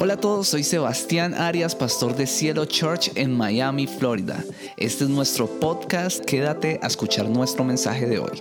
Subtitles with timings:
[0.00, 4.44] Hola a todos, soy Sebastián Arias, pastor de Cielo Church en Miami, Florida.
[4.76, 8.40] Este es nuestro podcast, quédate a escuchar nuestro mensaje de hoy.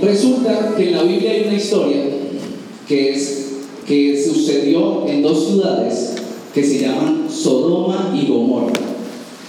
[0.00, 2.04] Resulta que en la Biblia hay una historia
[2.86, 3.48] que, es,
[3.84, 6.14] que sucedió en dos ciudades
[6.54, 8.72] que se llaman Sodoma y Gomorra.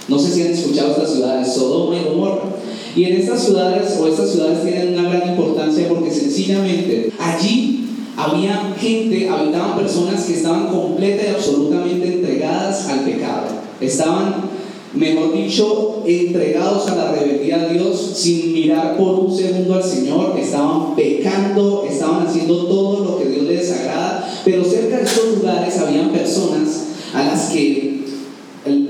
[0.08, 2.42] No sé si han escuchado estas ciudades, Sodoma y Gomorra.
[2.96, 7.82] Y en estas ciudades, o estas ciudades tienen una gran importancia porque sencillamente allí
[8.16, 13.46] había gente, habitaban personas que estaban completa y absolutamente entregadas al pecado.
[13.80, 14.34] Estaban,
[14.92, 20.34] mejor dicho, entregados a la rebeldía a Dios sin mirar por un segundo al Señor.
[20.38, 24.28] Estaban pecando, estaban haciendo todo lo que Dios les desagrada.
[24.44, 28.04] Pero cerca de estos lugares habían personas a las que,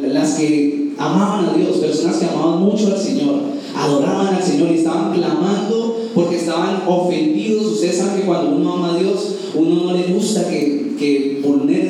[0.02, 3.40] las que amaban a Dios, personas que amaban mucho al Señor,
[3.74, 7.66] adoraban al Señor y estaban clamando porque estaban ofendidos.
[7.66, 11.42] Ustedes saben que cuando uno ama a Dios, uno no le gusta que, que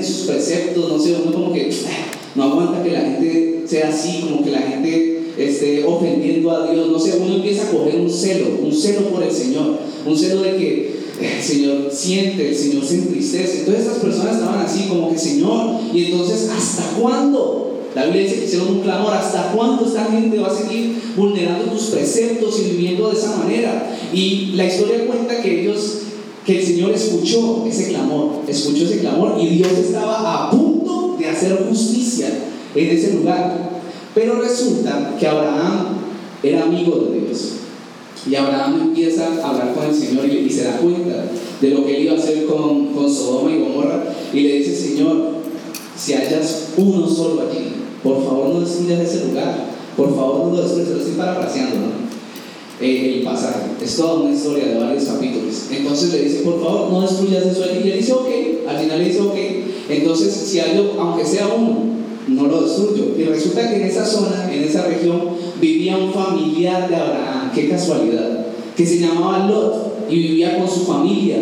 [0.02, 4.24] sus preceptos, no sé, uno como que ah, no aguanta que la gente sea así,
[4.28, 8.10] como que la gente esté ofendiendo a Dios, no sé, uno empieza a coger un
[8.10, 10.72] celo, un celo por el Señor, un celo de que
[11.20, 13.60] eh, el Señor siente, el Señor se entristece.
[13.60, 17.61] Entonces estas personas estaban así como que Señor, y entonces ¿hasta cuándo?
[17.94, 21.66] La Biblia dice que hicieron un clamor, ¿hasta cuándo esta gente va a seguir vulnerando
[21.66, 23.96] tus preceptos y viviendo de esa manera?
[24.12, 25.98] Y la historia cuenta que ellos,
[26.46, 31.26] que el Señor escuchó ese clamor, escuchó ese clamor y Dios estaba a punto de
[31.26, 32.28] hacer justicia
[32.74, 33.82] en ese lugar.
[34.14, 35.98] Pero resulta que Abraham
[36.42, 37.52] era amigo de Dios.
[38.30, 41.26] Y Abraham empieza a hablar con el Señor y, se da cuenta
[41.60, 44.04] de lo que él iba a hacer con, con Sodoma y Gomorra.
[44.32, 45.42] Y le dice, Señor,
[45.96, 50.88] si hayas uno solo allí, por favor no destruyas ese lugar, por favor no destruyas,
[50.88, 52.02] lo estoy parafraseando, ¿no?
[52.80, 55.66] Eh, el pasaje, es toda una historia de varios capítulos.
[55.70, 58.28] Entonces le dice, por favor no destruyas eso y le dice, ok,
[58.68, 59.34] al final le dice, ok,
[59.88, 61.92] entonces si hay, aunque sea uno,
[62.26, 63.14] no lo destruyo.
[63.16, 65.28] Y resulta que en esa zona, en esa región,
[65.60, 68.46] vivía un familiar de Abraham, qué casualidad,
[68.76, 71.36] que se llamaba Lot y vivía con su familia.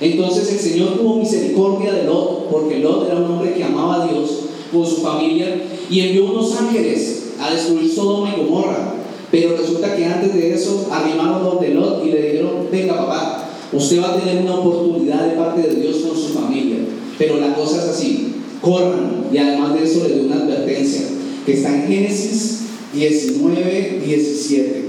[0.00, 4.06] Entonces el Señor tuvo misericordia de Lot, porque Lot era un hombre que amaba a
[4.08, 4.30] Dios
[4.72, 5.54] con su familia
[5.92, 8.94] y envió unos ángeles a destruir Sodoma y Gomorra.
[9.30, 13.50] Pero resulta que antes de eso arrimaron los de Lot y le dijeron, venga papá,
[13.72, 16.78] usted va a tener una oportunidad de parte de Dios con su familia.
[17.18, 19.26] Pero la cosa es así, corran.
[19.30, 21.02] Y además de eso le dio una advertencia,
[21.44, 22.60] que está en Génesis
[22.94, 24.84] 19, 17.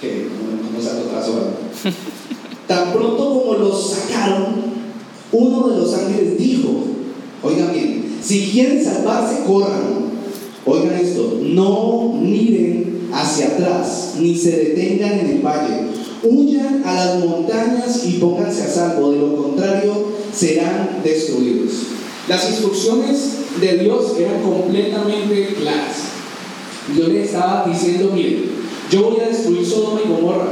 [0.00, 0.26] Que
[0.72, 1.54] no saco otra horas.
[2.68, 4.54] Tan pronto como los sacaron,
[5.32, 6.84] uno de los ángeles dijo,
[7.42, 10.10] oigan bien, si quieren salvarse, corran.
[10.66, 15.86] Oigan esto, no miren hacia atrás, ni se detengan en el valle.
[16.22, 21.72] Huyan a las montañas y pónganse a salvo, de lo contrario serán destruidos.
[22.28, 23.30] Las instrucciones
[23.60, 25.96] de Dios eran completamente claras.
[26.94, 28.44] Dios le estaba diciendo, miren,
[28.90, 30.48] yo voy a destruir Sodoma y Gomorra.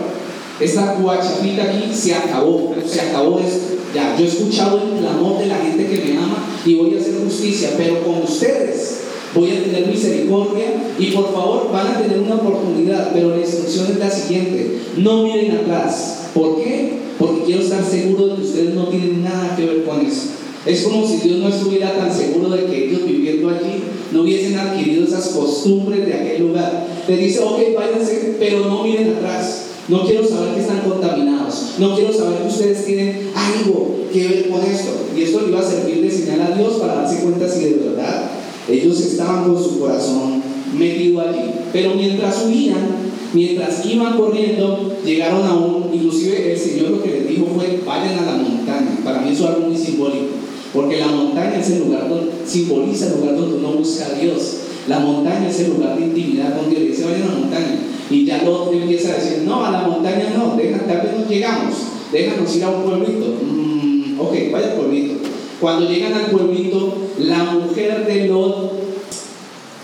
[0.58, 3.77] Esta guachapita aquí se acabó, se acabó esto.
[3.94, 7.00] Ya, yo he escuchado el clamor de la gente que me ama y voy a
[7.00, 9.00] hacer justicia, pero con ustedes
[9.34, 10.66] voy a tener misericordia
[10.99, 15.22] y por favor van a tener una oportunidad, pero la instrucción es la siguiente, no
[15.22, 16.28] miren atrás.
[16.34, 16.99] ¿Por qué?
[17.19, 20.22] Porque quiero estar seguro de que ustedes no tienen nada que ver con eso.
[20.66, 23.82] Es como si Dios no estuviera tan seguro de que ellos viviendo allí
[24.12, 26.87] no hubiesen adquirido esas costumbres de aquel lugar.
[27.06, 29.67] Le dice, ok, váyanse, pero no miren atrás.
[29.88, 31.76] No quiero saber que están contaminados.
[31.78, 34.91] No quiero saber que ustedes tienen algo que ver con esto.
[35.16, 37.88] Y esto le iba a servir de señal a Dios para darse cuenta si de
[37.88, 38.31] verdad
[38.69, 40.43] ellos estaban con su corazón
[40.76, 41.53] metido allí.
[41.72, 42.87] Pero mientras huían,
[43.32, 48.19] mientras iban corriendo, llegaron a un, inclusive el Señor lo que les dijo fue, vayan
[48.19, 48.99] a la montaña.
[49.03, 50.26] Para mí eso es algo muy simbólico.
[50.75, 54.56] Porque la montaña es el lugar donde simboliza el lugar donde uno busca a Dios.
[54.87, 56.82] La montaña es el lugar de intimidad con Dios.
[56.82, 57.81] Dice, vayan a la montaña.
[58.10, 61.28] Y ya luego empieza a decir, no, a la montaña no, deja, tal vez no
[61.28, 61.74] llegamos,
[62.10, 63.26] déjanos ir a un pueblito.
[63.42, 65.14] Mm, ok, vaya al pueblito.
[65.60, 68.72] Cuando llegan al pueblito, la mujer de Lot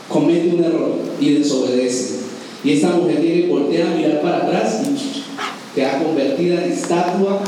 [0.08, 2.20] comete un error y desobedece.
[2.62, 7.40] Y esta mujer tiene voltea a mirar para atrás y queda convertida en estatua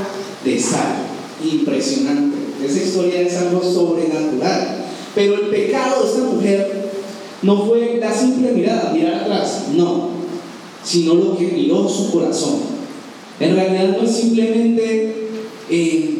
[0.45, 0.97] de sal.
[1.43, 2.37] Impresionante.
[2.65, 4.85] Esa historia es algo sobrenatural.
[5.15, 6.91] Pero el pecado de esta mujer
[7.43, 10.06] no fue la simple mirada, mirar atrás, no,
[10.87, 12.61] sino lo que miró su corazón.
[13.41, 15.29] En realidad no es simplemente,
[15.69, 16.19] eh,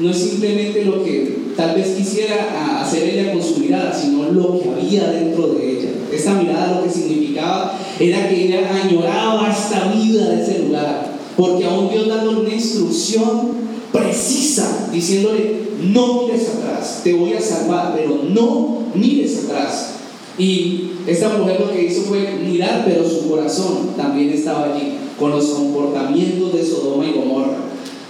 [0.00, 4.58] no es simplemente lo que tal vez quisiera hacer ella con su mirada, sino lo
[4.58, 5.90] que había dentro de ella.
[6.10, 11.66] Esta mirada lo que significaba era que ella añoraba esta vida de ese lugar, porque
[11.66, 18.22] aún Dios dando una instrucción precisa, diciéndole, no mires atrás, te voy a salvar, pero
[18.30, 19.95] no mires atrás.
[20.38, 25.30] Y esta mujer lo que hizo fue mirar, pero su corazón también estaba allí, con
[25.30, 27.56] los comportamientos de Sodoma y Gomorra.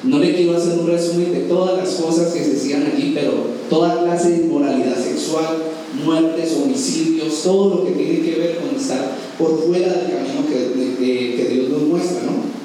[0.02, 3.32] No le quiero hacer un resumen de todas las cosas que se hacían allí, pero
[3.70, 5.56] toda clase de inmoralidad sexual,
[6.04, 11.36] muertes, homicidios, todo lo que tiene que ver con estar por fuera del camino que,
[11.36, 12.56] que Dios nos muestra, ¿no?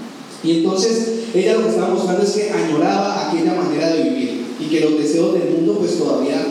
[0.44, 4.66] Y entonces ella lo que estaba buscando es que añoraba aquella manera de vivir y
[4.66, 6.46] que los deseos del mundo pues todavía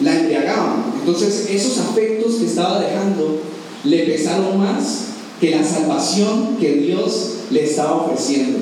[0.00, 0.92] la embriagaban.
[1.00, 3.40] Entonces esos afectos que estaba dejando
[3.84, 5.06] le pesaron más
[5.40, 8.58] que la salvación que Dios le estaba ofreciendo.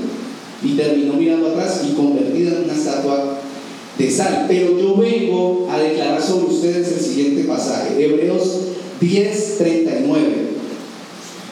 [0.62, 3.38] Y terminó mirando atrás y convertida en una estatua
[3.99, 4.47] de sal.
[4.49, 8.61] Pero yo vengo a declarar sobre ustedes el siguiente pasaje, Hebreos
[9.00, 10.50] 10, 39.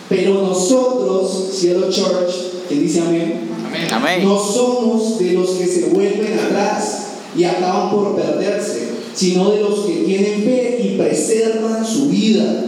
[0.08, 3.50] Pero nosotros, Cielo Church, que dice amén,
[3.92, 8.77] amén, no somos de los que se vuelven atrás y acaban por perderse,
[9.18, 12.62] sino de los que tienen fe y preservan su vida.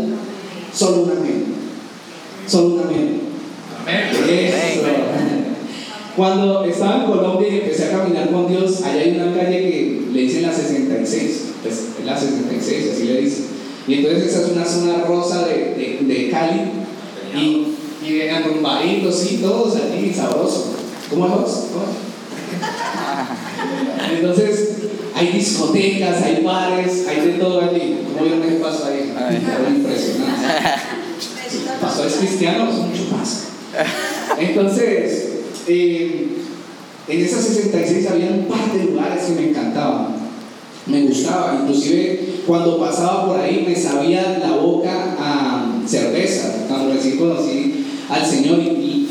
[0.74, 1.44] Solo un amén.
[2.48, 3.20] Solo un amén.
[6.16, 10.02] Cuando estaba en Colombia y empecé a caminar con Dios, allá hay una calle que
[10.12, 13.44] le dicen la 66, pues es la 66, así le dicen.
[13.86, 16.62] Y entonces esa es una zona rosa de, de, Cali
[17.32, 20.72] y, y de arrumbaditos, sí, todos allí, sabroso.
[21.08, 21.66] ¿Cómo es?
[24.12, 24.69] Entonces,
[25.20, 27.98] hay discotecas, hay bares, hay de todo allí.
[28.04, 29.12] ¿Cómo vieron qué pasó ahí?
[29.76, 30.46] impresionante.
[31.80, 33.48] Pasó es cristiano, es mucho más.
[34.38, 35.28] Entonces,
[35.68, 36.26] eh,
[37.06, 40.16] en esas 66 había un par de lugares que me encantaban,
[40.86, 47.18] me gustaba, inclusive cuando pasaba por ahí me sabía la boca a cerveza, cuando recién
[47.18, 48.60] conocí al Señor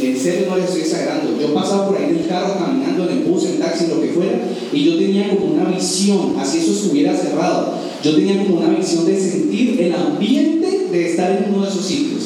[0.08, 3.18] en serio no les estoy exagerando, yo pasaba por ahí en el carro, caminando en
[3.18, 4.40] el bus, en taxi, lo que fuera,
[4.72, 9.06] y yo tenía como una visión, así eso estuviera cerrado, yo tenía como una visión
[9.06, 12.24] de sentir el ambiente de estar en uno de esos sitios.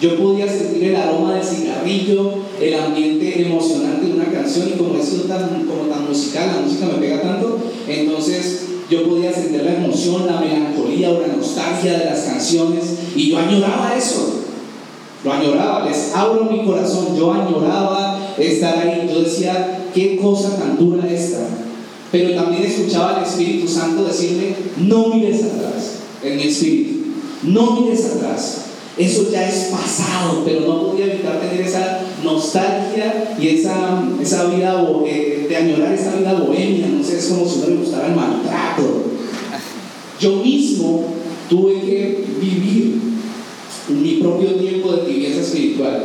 [0.00, 5.02] Yo podía sentir el aroma del cigarrillo, el ambiente emocionante de una canción y como
[5.02, 7.58] sido tan, como tan musical, la música me pega tanto,
[7.88, 12.84] entonces yo podía sentir la emoción, la melancolía o la nostalgia de las canciones
[13.16, 14.33] y yo añoraba eso.
[15.24, 20.76] Lo añoraba, les abro mi corazón, yo añoraba estar ahí, yo decía, qué cosa tan
[20.76, 21.46] dura esta.
[22.12, 27.06] Pero también escuchaba al Espíritu Santo decirme, no mires atrás, en mi espíritu,
[27.42, 28.60] no mires atrás.
[28.98, 34.86] Eso ya es pasado, pero no podía evitar tener esa nostalgia y esa, esa vida,
[35.06, 38.14] eh, de añorar esa vida bohemia, no sé, es como si no me gustara el
[38.14, 39.04] maltrato.
[40.20, 41.06] Yo mismo
[41.48, 43.13] tuve que vivir
[43.88, 46.04] mi propio tiempo de tibieza espiritual.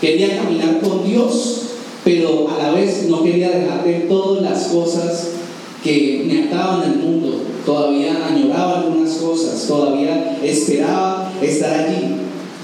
[0.00, 1.62] Quería caminar con Dios,
[2.04, 5.28] pero a la vez no quería dejar de todas las cosas
[5.84, 7.42] que me ataban al mundo.
[7.64, 12.14] Todavía añoraba algunas cosas, todavía esperaba estar allí.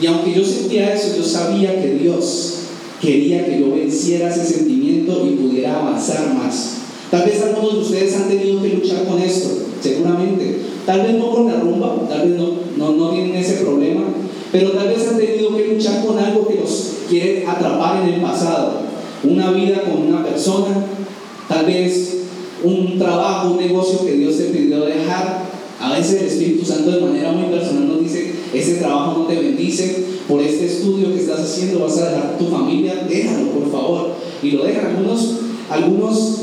[0.00, 2.54] Y aunque yo sentía eso, yo sabía que Dios
[3.00, 6.76] quería que yo venciera ese sentimiento y pudiera avanzar más.
[7.10, 9.48] Tal vez algunos de ustedes han tenido que luchar con esto,
[9.80, 10.60] seguramente.
[10.84, 14.02] Tal vez no con la rumba, tal vez no, no, no tienen ese problema,
[14.58, 18.20] pero tal vez han tenido que luchar con algo que los quiere atrapar en el
[18.22, 18.80] pasado.
[19.22, 20.82] Una vida con una persona,
[21.46, 22.22] tal vez
[22.64, 25.44] un trabajo, un negocio que Dios te pidió dejar.
[25.78, 29.34] A veces el Espíritu Santo de manera muy personal nos dice, ese trabajo no te
[29.38, 34.12] bendice, por este estudio que estás haciendo vas a dejar tu familia, déjalo por favor.
[34.42, 34.86] Y lo dejan.
[34.86, 35.34] Algunos,
[35.68, 36.42] algunos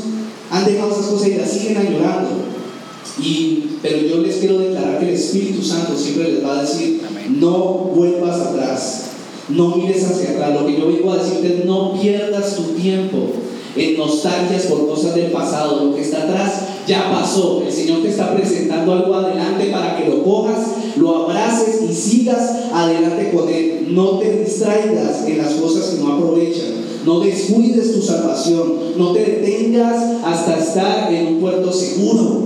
[0.52, 2.30] han dejado esas cosas y las siguen añorando.
[3.22, 7.00] Y, pero yo les quiero declarar que el Espíritu Santo siempre les va a decir,
[7.38, 9.02] no vuelvas atrás,
[9.48, 10.60] no mires hacia atrás.
[10.60, 13.18] Lo que yo vengo a decirte es no pierdas tu tiempo
[13.76, 15.84] en nostalgias por cosas del pasado.
[15.84, 17.62] Lo que está atrás ya pasó.
[17.66, 20.58] El Señor te está presentando algo adelante para que lo cojas,
[20.96, 23.88] lo abraces y sigas adelante con Él.
[23.90, 26.84] No te distraigas en las cosas que no aprovechan.
[27.04, 28.74] No descuides tu salvación.
[28.96, 32.44] No te detengas hasta estar en un puerto seguro.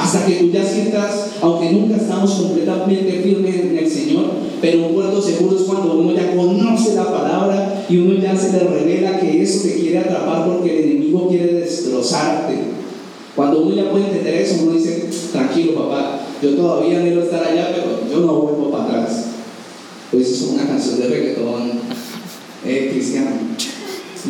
[0.00, 4.94] Hasta que tú ya sientas, aunque nunca estamos completamente firmes en el Señor, pero un
[4.94, 9.20] puerto seguro es cuando uno ya conoce la palabra y uno ya se le revela
[9.20, 12.54] que eso te quiere atrapar porque el enemigo quiere destrozarte.
[13.36, 17.68] Cuando uno ya puede entender eso, uno dice, tranquilo papá, yo todavía anhelo estar allá,
[17.74, 19.26] pero yo no vuelvo para atrás.
[20.10, 21.72] Pues es una canción de reggaetón
[22.64, 23.32] eh, cristiana.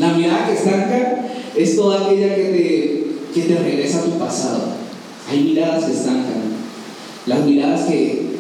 [0.01, 4.80] La mirada que estanca es toda aquella que te, que te regresa a tu pasado.
[5.31, 6.43] Hay miradas que estancan.
[7.27, 8.31] Las miradas que,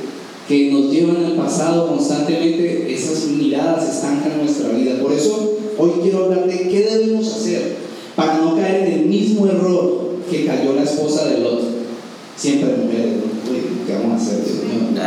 [0.48, 5.00] que nos llevan al pasado constantemente, esas miradas estancan nuestra vida.
[5.00, 7.76] Por eso hoy quiero hablar de qué debemos hacer
[8.16, 11.62] para no caer en el mismo error que cayó la esposa de Lot.
[12.36, 13.30] Siempre mujeres, ¿no?
[13.86, 14.44] ¿qué vamos a hacer?
[14.44, 15.00] Dios mío?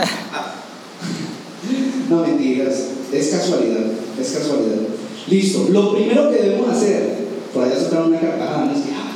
[2.09, 3.85] No mentiras, es casualidad,
[4.19, 4.77] es casualidad.
[5.29, 7.17] Listo, lo primero que debemos hacer,
[7.53, 8.71] por allá soltaron una carcajada, ¿no?
[8.71, 9.13] Es que, ah,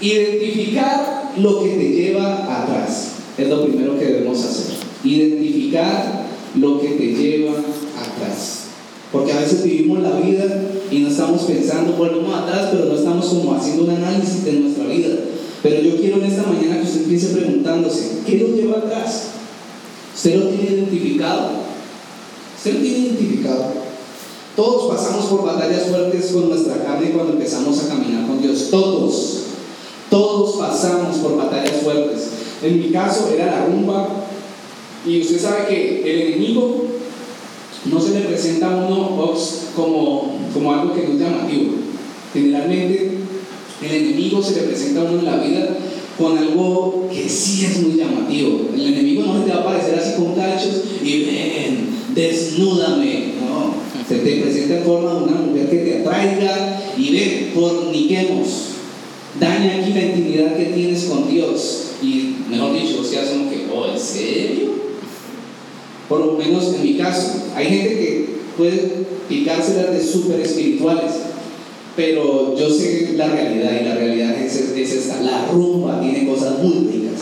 [0.00, 4.76] Identificar lo que te lleva atrás es lo primero que debemos hacer.
[5.04, 8.58] Identificar lo que te lleva atrás.
[9.12, 10.44] Porque a veces vivimos la vida
[10.90, 14.86] y no estamos pensando, volvemos atrás, pero no estamos como haciendo un análisis de nuestra
[14.86, 15.16] vida.
[15.62, 19.28] Pero yo quiero en esta mañana que usted empiece preguntándose, ¿qué lo lleva atrás?
[20.14, 21.50] ¿Usted lo tiene identificado?
[22.56, 23.64] ¿Usted lo tiene identificado?
[24.54, 28.68] Todos pasamos por batallas fuertes con nuestra carne cuando empezamos a caminar con Dios.
[28.70, 29.37] Todos.
[30.10, 32.28] Todos pasamos por batallas fuertes.
[32.62, 34.08] En mi caso era la rumba.
[35.06, 36.84] Y usted sabe que el enemigo
[37.84, 39.34] no se le presenta a uno
[39.74, 41.72] como, como algo que no es llamativo.
[42.32, 43.18] Generalmente
[43.82, 45.78] el enemigo se le presenta a uno en la vida
[46.18, 48.68] con algo que sí es muy llamativo.
[48.74, 53.38] El enemigo no se te va a aparecer así con cachos y ven, desnúdame.
[54.08, 58.67] Se te presenta en forma de una mujer que te atraiga y ven, forniquemos.
[59.38, 61.92] Daña aquí la intimidad que tienes con Dios.
[62.02, 64.68] Y mejor dicho, se hace como que, oh, ¿en serio?
[66.08, 71.12] Por lo menos en mi caso, hay gente que puede picárselas de súper espirituales,
[71.94, 75.20] pero yo sé la realidad y la realidad es, es esta.
[75.20, 77.20] La rumba tiene cosas muy ricas.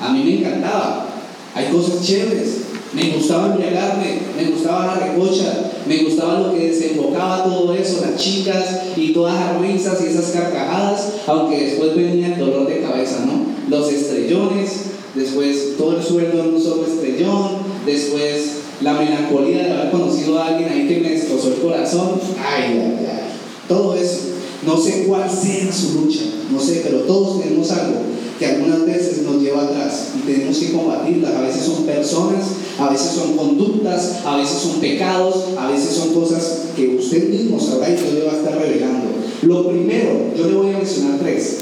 [0.00, 1.08] A mí me encantaba.
[1.54, 2.71] Hay cosas chéveres.
[2.94, 8.20] Me gustaba embriagarme, me gustaba la recocha, me gustaba lo que desembocaba todo eso, las
[8.20, 13.24] chicas y todas las risas y esas carcajadas, aunque después venía el dolor de cabeza,
[13.24, 13.46] ¿no?
[13.74, 14.70] Los estrellones,
[15.14, 20.48] después todo el sueldo en un solo estrellón, después la melancolía de haber conocido a
[20.48, 23.32] alguien ahí que me destrozó el corazón, ay, ay, ay,
[23.68, 24.18] todo eso.
[24.66, 26.20] No sé cuál sea su lucha,
[26.50, 27.96] no sé, pero todos tenemos algo
[28.38, 31.34] que algunas veces nos lleva atrás y tenemos que combatirlas.
[31.34, 32.44] A veces son personas,
[32.78, 37.60] a veces son conductas, a veces son pecados, a veces son cosas que usted mismo
[37.60, 39.08] sabrá y yo le va a estar revelando.
[39.42, 41.58] Lo primero, yo le voy a mencionar tres.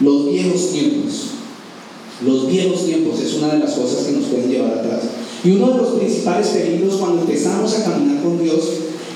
[0.00, 1.12] Los viejos tiempos.
[2.24, 5.02] Los viejos tiempos es una de las cosas que nos pueden llevar atrás.
[5.44, 8.60] Y uno de los principales peligros cuando empezamos a caminar con Dios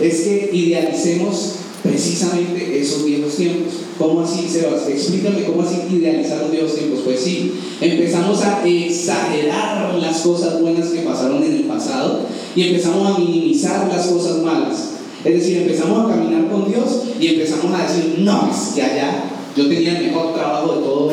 [0.01, 1.55] es que idealicemos
[1.93, 3.75] precisamente esos viejos tiempos.
[3.99, 4.89] ¿Cómo así, Sebas?
[4.89, 7.01] Explícame cómo así idealizar los viejos tiempos.
[7.05, 12.21] Pues sí, empezamos a exagerar las cosas buenas que pasaron en el pasado
[12.57, 14.93] y empezamos a minimizar las cosas malas.
[15.23, 19.25] Es decir, empezamos a caminar con Dios y empezamos a decir, no, es que allá
[19.55, 21.13] yo tenía el mejor trabajo de todo,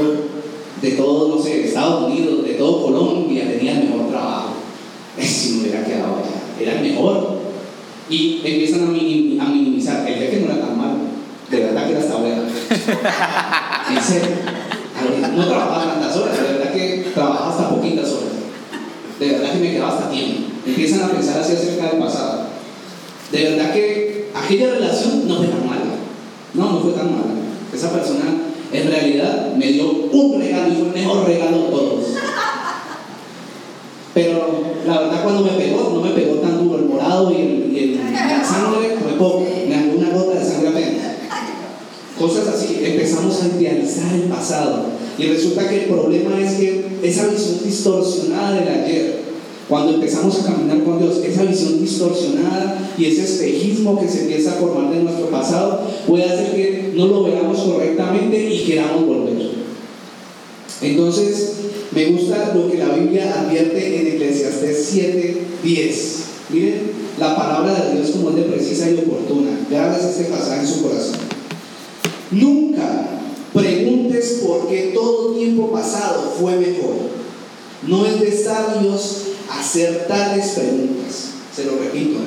[0.82, 4.54] de todo, no sé, Estados Unidos, de todo Colombia, tenía el mejor trabajo.
[5.20, 7.39] Si me hubiera quedado allá, era el mejor.
[8.10, 10.08] Y empiezan a, minim- a minimizar.
[10.08, 10.96] El jefe no era tan malo,
[11.50, 12.42] de verdad que era hasta bueno.
[13.90, 14.36] En serio.
[15.36, 18.34] No trabajaba tantas horas, de verdad que trabajaba hasta poquitas horas.
[19.20, 20.50] De verdad que me quedaba hasta tiempo.
[20.66, 22.46] Empiezan a pensar así acerca del pasado.
[23.32, 25.82] De verdad que aquella relación no fue tan mala.
[26.54, 27.34] No, no fue tan mala.
[27.74, 28.26] Esa persona
[28.72, 32.06] en realidad me dio un regalo y fue el mejor regalo de todos.
[34.14, 37.32] Pero la verdad cuando me pegó, no me pegó tan duro el morado
[37.76, 38.00] y,
[38.44, 39.46] sangre me dejó
[39.98, 41.10] una gota de sangre apenas.
[42.18, 44.88] Cosas así, empezamos a idealizar el pasado.
[45.18, 49.20] Y resulta que el problema es que esa visión distorsionada del ayer,
[49.70, 54.52] cuando empezamos a caminar con Dios, esa visión distorsionada y ese espejismo que se empieza
[54.52, 59.52] a formar de nuestro pasado, puede hacer que no lo veamos correctamente y queramos volver.
[60.82, 61.54] Entonces,
[61.92, 66.16] me gusta lo que la Biblia advierte en Eclesiastés 7, 10.
[66.50, 69.52] Miren la palabra de Dios como es de precisa y oportuna.
[69.70, 71.18] Grábase este pasaje en su corazón.
[72.32, 73.10] Nunca
[73.54, 76.96] preguntes por qué todo tiempo pasado fue mejor.
[77.88, 81.30] No es de sabios hacer tales preguntas.
[81.56, 82.20] Se lo repito.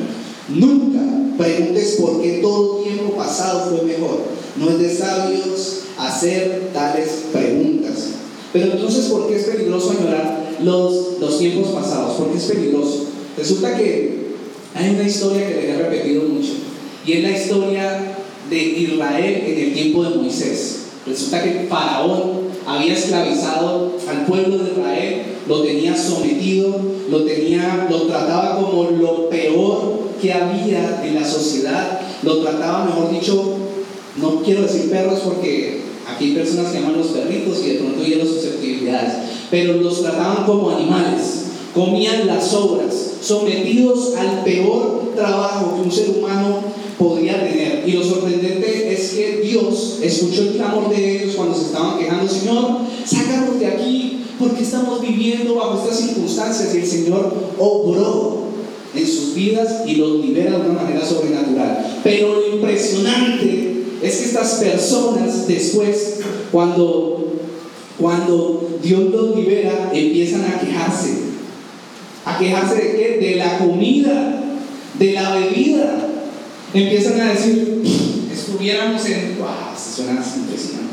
[0.48, 1.00] Nunca
[1.38, 4.20] preguntes por qué todo tiempo pasado fue mejor.
[4.56, 8.08] No es de sabios hacer tales preguntas.
[8.52, 12.16] Pero entonces, ¿por qué es peligroso añorar los, los tiempos pasados?
[12.16, 13.06] ¿Por qué es peligroso?
[13.38, 14.21] Resulta que
[14.74, 16.52] hay una historia que les he repetido mucho.
[17.06, 18.16] Y es la historia
[18.48, 20.78] de Israel en el tiempo de Moisés.
[21.06, 28.02] Resulta que Faraón había esclavizado al pueblo de Israel, lo tenía sometido, lo, tenía, lo
[28.02, 33.56] trataba como lo peor que había en la sociedad, lo trataba, mejor dicho,
[34.16, 38.04] no quiero decir perros porque aquí hay personas que llaman los perritos y de pronto
[38.04, 39.14] ya las susceptibilidades,
[39.50, 46.10] pero los trataban como animales, comían las obras, sometidos al peor trabajo que un ser
[46.10, 46.60] humano
[46.98, 47.84] podría tener.
[47.86, 52.28] Y lo sorprendente es que Dios escuchó el clamor de ellos cuando se estaban quejando,
[52.28, 56.74] Señor, sácanos de aquí, porque estamos viviendo bajo estas circunstancias.
[56.74, 58.42] Y el Señor obró
[58.94, 62.00] en sus vidas y los libera de una manera sobrenatural.
[62.02, 67.32] Pero lo impresionante es que estas personas después, cuando,
[67.98, 71.31] cuando Dios los libera, empiezan a quejarse.
[72.24, 73.18] ¿A quejarse de qué?
[73.20, 74.42] De la comida,
[74.98, 76.08] de la bebida.
[76.72, 77.82] Empiezan a decir,
[78.32, 79.38] estuviéramos en...
[79.38, 79.48] ¡Wow!
[79.76, 80.92] suena impresionante.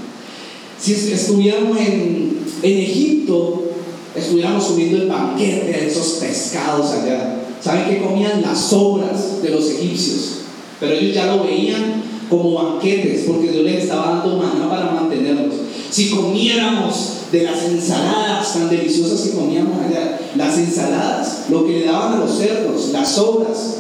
[0.80, 3.72] Si estuviéramos en, en Egipto,
[4.16, 7.36] estuviéramos subiendo el banquete de esos pescados allá.
[7.62, 8.42] ¿Saben qué comían?
[8.42, 10.40] Las sobras de los egipcios.
[10.80, 15.56] Pero ellos ya lo veían como banquetes, porque Dios les estaba dando maná para mantenerlos.
[15.90, 21.86] Si comiéramos de las ensaladas tan deliciosas que comíamos allá, las ensaladas, lo que le
[21.86, 23.78] daban a los cerdos, las sobras,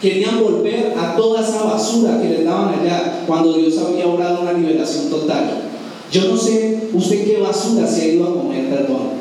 [0.00, 4.52] querían volver a toda esa basura que les daban allá cuando Dios había obrado una
[4.52, 5.62] liberación total.
[6.10, 9.18] Yo no sé usted qué basura se ha ido a comer, perdón.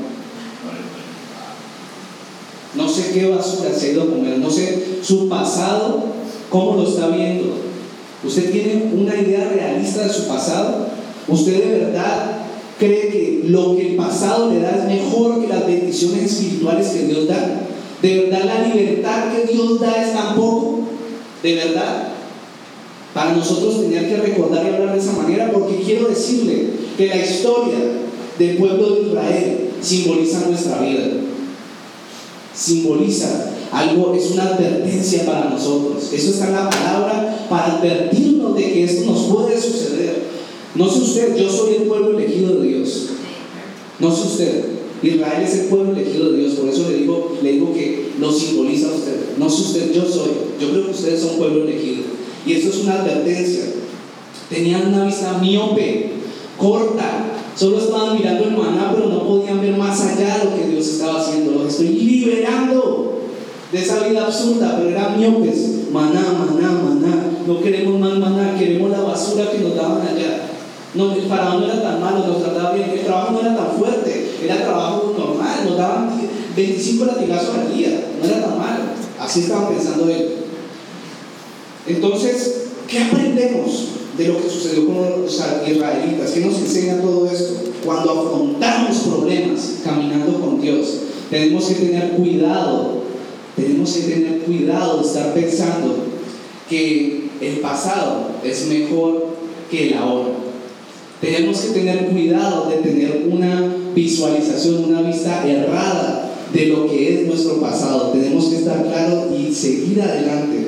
[2.76, 6.04] No sé qué basura se ha ido a comer, no sé su pasado,
[6.50, 7.68] cómo lo está viendo.
[8.24, 10.88] ¿Usted tiene una idea realista de su pasado?
[11.28, 12.38] ¿Usted de verdad
[12.80, 17.06] cree que lo que el pasado le da es mejor que las bendiciones espirituales que
[17.06, 17.62] Dios da?
[18.02, 20.80] ¿De verdad la libertad que Dios da es tan poco?
[21.44, 22.10] ¿De verdad?
[23.14, 27.18] Para nosotros tener que recordar y hablar de esa manera, porque quiero decirle que la
[27.18, 27.78] historia
[28.38, 31.06] del pueblo de Israel simboliza nuestra vida
[32.58, 36.12] simboliza algo, es una advertencia para nosotros.
[36.14, 40.24] Eso está en la palabra para advertirnos de que esto nos puede suceder.
[40.76, 43.08] No sé usted, yo soy el pueblo elegido de Dios.
[44.00, 44.66] No sé usted.
[45.02, 48.32] Israel es el pueblo elegido de Dios, por eso le digo, le digo que lo
[48.32, 49.38] simboliza a usted.
[49.38, 50.32] No sé usted, yo soy.
[50.60, 52.04] Yo creo que ustedes son pueblo elegido.
[52.46, 53.66] Y esto es una advertencia.
[54.50, 56.12] Tenían una vista miope,
[56.58, 60.88] corta, Solo estaban mirando el maná, pero no podían ver más allá lo que Dios
[60.88, 61.54] estaba haciendo.
[61.54, 63.17] Los estoy liberando
[63.72, 65.92] de esa vida absurda, pero eran miopes.
[65.92, 67.32] Maná, maná, maná.
[67.46, 70.50] No queremos más maná, queremos la basura que nos daban allá.
[70.94, 72.90] No, el faraón no era tan malo, nos trataba bien.
[72.90, 75.60] El trabajo no era tan fuerte, era trabajo normal.
[75.66, 76.10] Nos daban
[76.56, 78.84] 25 latigazos al día, no era tan malo.
[79.20, 80.32] Así estaban pensando ellos.
[81.86, 83.98] Entonces, ¿qué aprendemos?
[84.18, 86.32] de lo que sucedió con los israelitas.
[86.32, 87.54] ¿Qué nos enseña todo esto?
[87.86, 90.88] Cuando afrontamos problemas caminando con Dios,
[91.30, 93.04] tenemos que tener cuidado,
[93.58, 95.96] tenemos que tener cuidado de estar pensando
[96.70, 99.30] que el pasado es mejor
[99.70, 100.30] que el ahora.
[101.20, 107.28] Tenemos que tener cuidado de tener una visualización, una vista errada de lo que es
[107.28, 108.12] nuestro pasado.
[108.12, 110.68] Tenemos que estar claros y seguir adelante.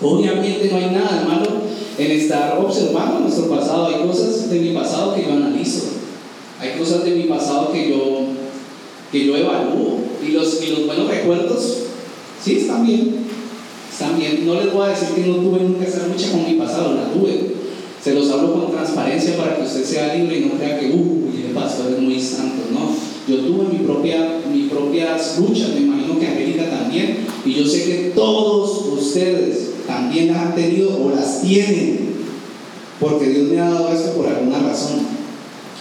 [0.00, 1.50] Obviamente no hay nada malo
[1.98, 3.88] en estar observando nuestro pasado.
[3.88, 5.86] Hay cosas de mi pasado que yo analizo,
[6.60, 8.20] hay cosas de mi pasado que yo,
[9.10, 10.04] que yo evalúo.
[10.24, 11.83] Y los, y los buenos recuerdos,
[12.44, 13.14] sí, están bien,
[13.90, 14.46] están bien.
[14.46, 17.12] No les voy a decir que no tuve nunca esa lucha con mi pasado, la
[17.12, 17.54] tuve.
[18.02, 21.30] Se los hablo con transparencia para que usted sea libre y no crea que, uh,
[21.46, 22.94] el pastor es muy santo, no.
[23.26, 27.84] Yo tuve mi propia, mis propias luchas, me imagino que América también, y yo sé
[27.84, 32.10] que todos ustedes también las han tenido o las tienen,
[33.00, 35.06] porque Dios me ha dado esto por alguna razón.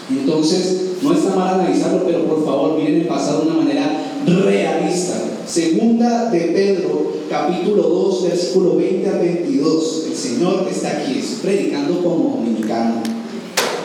[0.09, 5.32] Entonces, no está mal analizarlo, pero por favor miren el pasado de una manera realista.
[5.45, 10.05] Segunda de Pedro, capítulo 2, versículo 20 a 22.
[10.07, 13.03] El Señor está aquí, predicando como dominicano.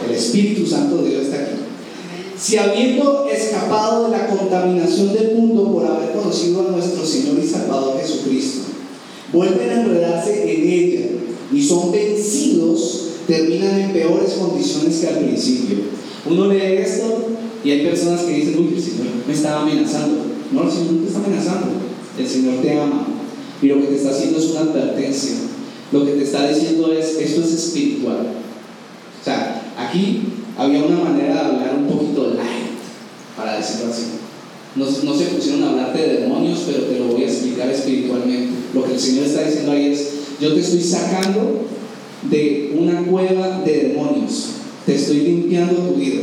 [0.09, 1.57] El Espíritu Santo de Dios está aquí.
[2.38, 7.47] Si habiendo escapado de la contaminación del mundo por haber conocido a nuestro Señor y
[7.47, 8.68] Salvador Jesucristo,
[9.33, 11.07] vuelven a enredarse en ella
[11.53, 15.79] y son vencidos, terminan en peores condiciones que al principio.
[16.31, 17.27] Uno lee esto
[17.64, 20.38] y hay personas que dicen, uy, el Señor me está amenazando.
[20.53, 21.67] No, el Señor no te está amenazando,
[22.19, 23.07] el Señor te ama.
[23.61, 25.33] Y lo que te está haciendo es una advertencia.
[25.93, 28.29] Lo que te está diciendo es, esto es espiritual.
[29.21, 30.23] O sea, aquí
[30.57, 32.79] había una manera de hablar un poquito light,
[33.37, 34.05] para decirlo así.
[34.77, 38.55] No, no se pusieron a hablar de demonios, pero te lo voy a explicar espiritualmente.
[38.75, 41.63] Lo que el Señor está diciendo ahí es, yo te estoy sacando
[42.31, 44.51] de una cueva de demonios,
[44.87, 46.23] te estoy limpiando tu vida.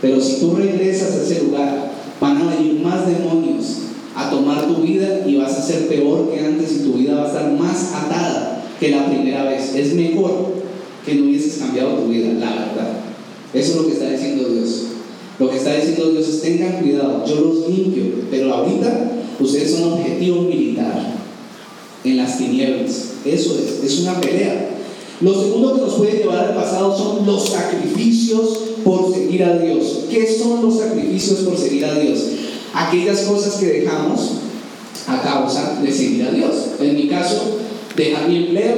[0.00, 1.87] Pero si tú regresas a ese lugar,
[2.20, 3.78] van a venir más demonios
[4.14, 7.24] a tomar tu vida y vas a ser peor que antes y tu vida va
[7.24, 9.74] a estar más atada que la primera vez.
[9.74, 10.54] Es mejor
[11.04, 13.00] que no hubieses cambiado tu vida, la verdad.
[13.54, 14.82] Eso es lo que está diciendo Dios.
[15.38, 19.92] Lo que está diciendo Dios es tengan cuidado, yo los limpio, pero ahorita ustedes son
[19.92, 21.14] objetivo militar.
[22.04, 23.12] en las tinieblas.
[23.24, 24.70] Eso es, es una pelea.
[25.20, 30.04] Lo segundo que nos puede llevar al pasado son los sacrificios por seguir a Dios.
[30.10, 32.18] ¿Qué son los sacrificios por seguir a Dios?
[32.74, 34.32] Aquellas cosas que dejamos
[35.06, 36.54] a causa de seguir a Dios.
[36.80, 37.58] En mi caso,
[37.96, 38.76] dejar mi empleo,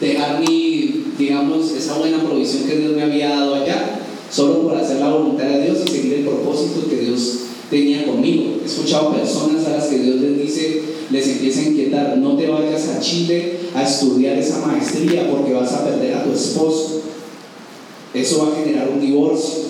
[0.00, 4.00] dejar mi, digamos, esa buena provisión que Dios me había dado allá,
[4.30, 7.38] solo por hacer la voluntad de Dios y seguir el propósito que Dios
[7.70, 8.58] tenía conmigo.
[8.62, 12.46] He escuchado personas a las que Dios les dice, les empieza a inquietar, no te
[12.46, 17.02] vayas a Chile a estudiar esa maestría porque vas a perder a tu esposo.
[18.14, 19.68] Eso va a generar un divorcio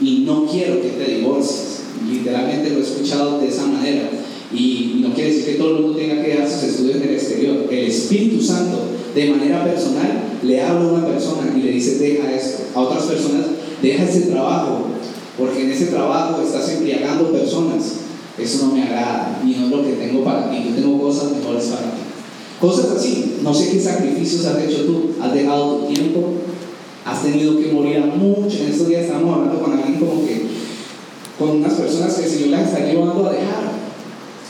[0.00, 1.80] y no quiero que te divorcies.
[2.08, 4.10] Literalmente lo he escuchado de esa manera.
[4.52, 7.14] Y no quiere decir que todo el mundo tenga que dar sus estudios en el
[7.14, 7.66] exterior.
[7.70, 8.78] El Espíritu Santo,
[9.14, 12.64] de manera personal, le habla a una persona y le dice, deja esto.
[12.74, 13.46] A otras personas,
[13.80, 14.86] deja ese trabajo,
[15.38, 17.92] porque en ese trabajo estás embriagando personas.
[18.38, 20.64] Eso no me agrada y no es lo que tengo para ti.
[20.68, 22.00] Yo tengo cosas mejores para ti.
[22.60, 23.36] Cosas así.
[23.42, 25.10] No sé qué sacrificios has hecho tú.
[25.20, 26.34] Has dejado tu tiempo.
[27.10, 28.58] Has tenido que morir a mucho.
[28.60, 30.46] En estos días estamos hablando con alguien como que,
[31.36, 33.80] con unas personas que el Señor las está llevando a dejar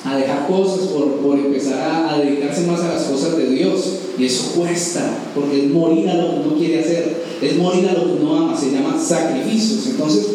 [0.03, 3.97] a dejar cosas por, por empezar a, a, dedicarse más a las cosas de Dios.
[4.19, 7.95] Y eso cuesta, porque es morir a lo que uno quiere hacer, es morir a
[7.95, 9.87] lo que uno ama, se llama sacrificios.
[9.87, 10.27] Entonces,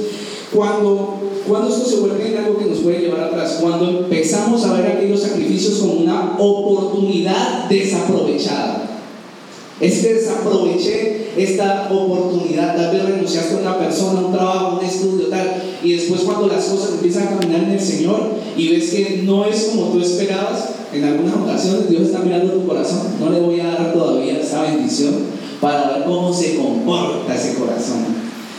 [0.53, 4.73] cuando, cuando esto se vuelve en algo que nos puede llevar atrás, cuando empezamos a
[4.73, 8.84] ver aquellos sacrificios como una oportunidad desaprovechada.
[9.79, 15.27] Es que desaproveché esta oportunidad, tal vez renunciaste a una persona, un trabajo, un estudio,
[15.27, 19.23] tal, y después cuando las cosas empiezan a caminar en el Señor y ves que
[19.25, 23.41] no es como tú esperabas, en algunas ocasiones Dios está mirando tu corazón, no le
[23.41, 25.13] voy a dar todavía esa bendición
[25.59, 28.05] para ver cómo se comporta ese corazón.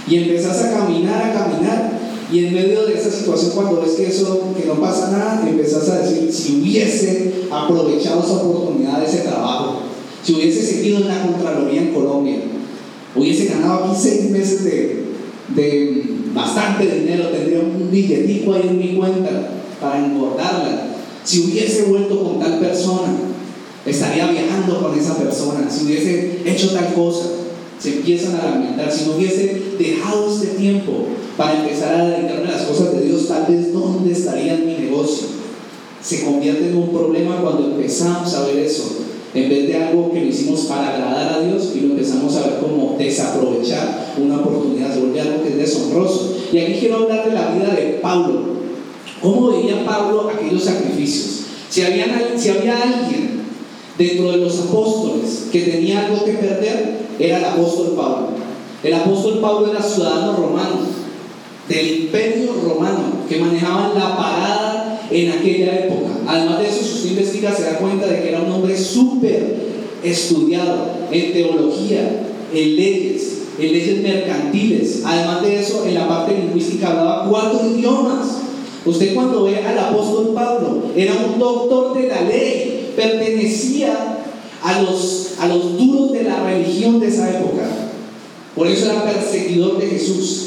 [0.07, 1.99] Y empezás a caminar, a caminar,
[2.31, 5.89] y en medio de esa situación, cuando ves que eso, que no pasa nada, empezás
[5.89, 9.86] a decir, si hubiese aprovechado esa oportunidad de ese trabajo,
[10.27, 12.39] si hubiese seguido en la Contraloría en Colombia,
[13.15, 14.65] hubiese ganado aquí seis meses
[15.55, 16.03] de,
[16.35, 20.89] bastante dinero, tendría un billetico ahí en mi cuenta para engordarla.
[21.23, 23.15] Si hubiese vuelto con tal persona,
[23.87, 25.71] estaría viajando con esa persona.
[25.71, 27.27] Si hubiese hecho tal cosa,
[27.79, 28.91] se empiezan a lamentar.
[28.91, 33.29] Si no hubiese dejado este tiempo para empezar a dedicarme a las cosas de Dios,
[33.29, 35.29] tal vez dónde estaría mi negocio.
[36.03, 39.06] Se convierte en un problema cuando empezamos a ver eso
[39.37, 42.41] en vez de algo que lo hicimos para agradar a Dios y lo empezamos a
[42.41, 46.37] ver como desaprovechar una oportunidad, se vuelve algo que es deshonroso.
[46.53, 48.57] Y aquí quiero hablar de la vida de Pablo.
[49.21, 51.45] ¿Cómo veía Pablo aquellos sacrificios?
[51.69, 53.43] Si había, si había alguien
[53.99, 58.29] dentro de los apóstoles que tenía algo que perder, era el apóstol Pablo.
[58.83, 60.81] El apóstol Pablo era ciudadano romano,
[61.69, 66.13] del imperio romano, que manejaban la parada en aquella época.
[66.27, 69.57] Además de eso, si se da cuenta de que era un hombre súper
[70.03, 75.03] estudiado en teología, en leyes, en leyes mercantiles.
[75.05, 78.27] Además de eso, en la parte lingüística hablaba cuatro idiomas.
[78.85, 84.19] Usted cuando ve al apóstol Pablo, era un doctor de la ley, pertenecía
[84.63, 87.65] a los, a los duros de la religión de esa época.
[88.55, 90.43] Por eso era perseguidor de Jesús.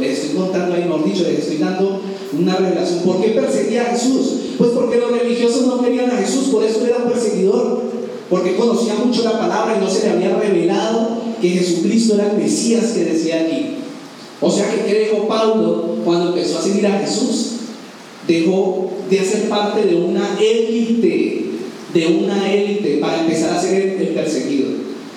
[0.00, 2.00] Les estoy contando ahí, mejor dicho, les estoy dando
[2.38, 3.00] una revelación.
[3.00, 4.45] ¿Por qué perseguía a Jesús?
[4.58, 7.82] Pues porque los religiosos no querían a Jesús, por eso era perseguidor.
[8.28, 12.38] Porque conocía mucho la palabra y no se le había revelado que Jesucristo era el
[12.38, 13.76] Mesías que decía aquí.
[14.40, 17.52] O sea que, ¿qué dejó Pablo cuando empezó a seguir a Jesús?
[18.26, 21.44] Dejó de hacer parte de una élite,
[21.94, 24.70] de una élite, para empezar a ser el, perseguido.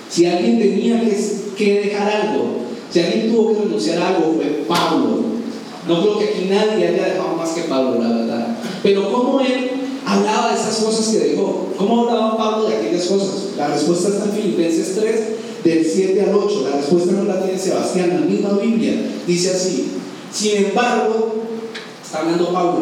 [0.09, 1.17] Si alguien tenía que,
[1.57, 2.45] que dejar algo,
[2.91, 5.28] si alguien tuvo que renunciar a algo, fue Pablo.
[5.87, 8.57] No creo que aquí nadie haya dejado más que Pablo, la verdad.
[8.83, 9.71] Pero ¿cómo él
[10.05, 11.69] hablaba de esas cosas que dejó?
[11.77, 13.55] ¿Cómo hablaba Pablo de aquellas cosas?
[13.57, 15.21] La respuesta está en Filipenses 3,
[15.63, 16.67] del 7 al 8.
[16.69, 18.93] La respuesta no la tiene Sebastián, la misma Biblia.
[19.25, 19.91] Dice así.
[20.31, 21.35] Sin embargo,
[22.03, 22.81] está hablando Pablo,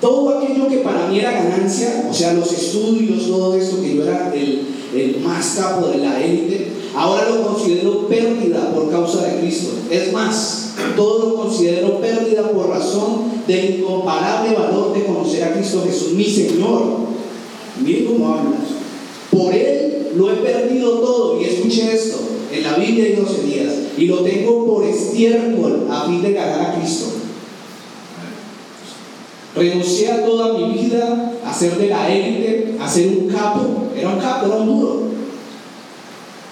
[0.00, 4.04] todo aquello que para mí era ganancia, o sea, los estudios, todo esto, que yo
[4.04, 9.40] era el, el más capo de la élite, ahora lo considero pérdida por causa de
[9.40, 9.70] Cristo.
[9.90, 15.82] Es más, todo lo considero pérdida por razón del incomparable valor de conocer a Cristo
[15.84, 16.82] Jesús, mi Señor.
[17.84, 18.60] Miren cómo hablas.
[19.30, 21.40] Por Él lo he perdido todo.
[21.40, 22.18] Y escuche esto,
[22.52, 23.74] en la Biblia hay 12 días.
[23.96, 27.06] Y lo tengo por estiércol a fin de ganar a Cristo.
[29.54, 33.88] Renuncié a toda mi vida a ser de la élite, a ser un capo.
[33.96, 35.09] Era un capo, era un duro.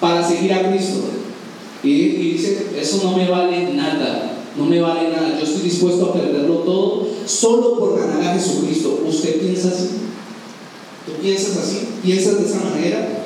[0.00, 1.00] Para seguir a Cristo.
[1.82, 4.38] Y, y dice, eso no me vale nada.
[4.56, 5.38] No me vale nada.
[5.38, 9.04] Yo estoy dispuesto a perderlo todo solo por ganar a Jesucristo.
[9.06, 9.88] ¿Usted piensa así?
[11.06, 11.88] ¿Tú piensas así?
[12.02, 13.24] ¿Piensas de esa manera?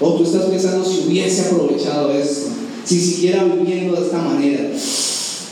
[0.00, 2.50] ¿O tú estás pensando si hubiese aprovechado esto?
[2.84, 4.70] Si siguiera viviendo de esta manera.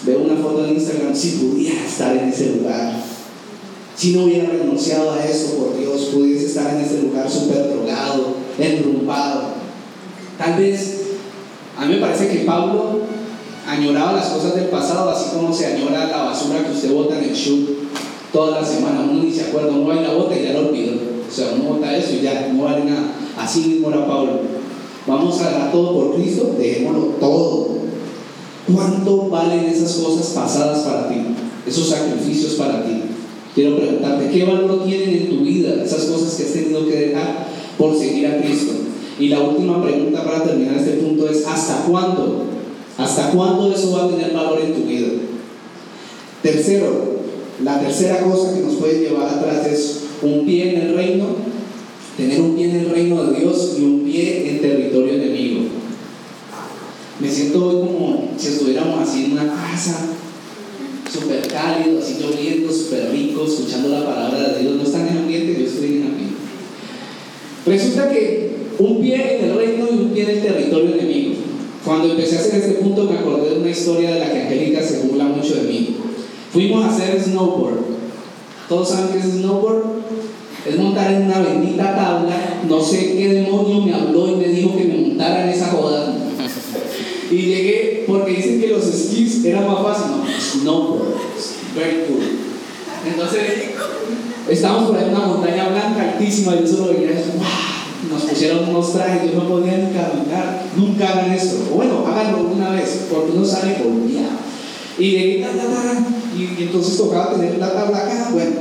[0.06, 3.04] Veo una foto en Instagram, si pudiera estar en ese lugar.
[3.96, 8.36] Si no hubiera renunciado a eso, por Dios, pudiese estar en ese lugar súper drogado,
[8.58, 9.57] enrumbado.
[10.38, 11.00] Tal vez,
[11.76, 13.00] a mí me parece que Pablo
[13.66, 17.24] añoraba las cosas del pasado, así como se añora la basura que usted bota en
[17.24, 17.68] el shoot
[18.32, 19.00] toda la semana.
[19.10, 20.92] Uno ni se acuerda, uno va y la bota y ya lo olvidó.
[21.28, 23.12] O sea, uno bota eso y ya no vale nada.
[23.36, 24.40] Así mismo era Pablo.
[25.06, 27.78] Vamos a dar todo por Cristo, dejémoslo todo.
[28.72, 31.16] ¿Cuánto valen esas cosas pasadas para ti?
[31.66, 33.02] Esos sacrificios para ti.
[33.54, 37.48] Quiero preguntarte, ¿qué valor tienen en tu vida esas cosas que has tenido que dejar
[37.76, 38.72] por seguir a Cristo?
[39.18, 42.44] Y la última pregunta para terminar este punto es, ¿hasta cuándo?
[42.96, 45.08] ¿Hasta cuándo eso va a tener valor en tu vida?
[46.42, 47.18] Tercero,
[47.64, 51.26] la tercera cosa que nos puede llevar atrás es un pie en el reino,
[52.16, 55.62] tener un pie en el reino de Dios y un pie en territorio enemigo.
[57.18, 60.06] Me siento hoy como si estuviéramos así en una casa,
[61.12, 64.76] súper cálido, así lloviendo, súper rico, escuchando la palabra de Dios.
[64.76, 66.36] No están en el ambiente, yo estoy en el ambiente.
[67.66, 68.47] Resulta que
[68.78, 71.34] un pie en el reino y un pie en el territorio enemigo.
[71.84, 74.82] Cuando empecé a hacer este punto me acordé de una historia de la que Angélica
[74.82, 75.96] se burla mucho de mí.
[76.52, 77.76] Fuimos a hacer snowboard.
[78.68, 79.84] ¿Todos saben qué es snowboard?
[80.68, 82.60] Es montar en una bendita tabla.
[82.68, 86.14] No sé qué demonio me habló y me dijo que me montara en esa joda.
[87.30, 90.62] Y llegué porque dicen que los skis eran más fáciles.
[90.62, 91.14] No, snowboard.
[91.74, 92.22] Very cool.
[93.06, 93.42] Entonces,
[94.48, 97.32] estábamos por ahí en una montaña blanca altísima y yo solo veía eso.
[98.06, 100.62] Nos pusieron unos trajes, yo no podía ni caminar.
[100.76, 101.56] Nunca hagan eso.
[101.74, 104.28] Bueno, háganlo una vez, porque uno sale por día.
[104.98, 106.06] Y ta, ta, ta,
[106.36, 108.30] y, y entonces tocaba tener la tabla acá.
[108.32, 108.52] Bueno,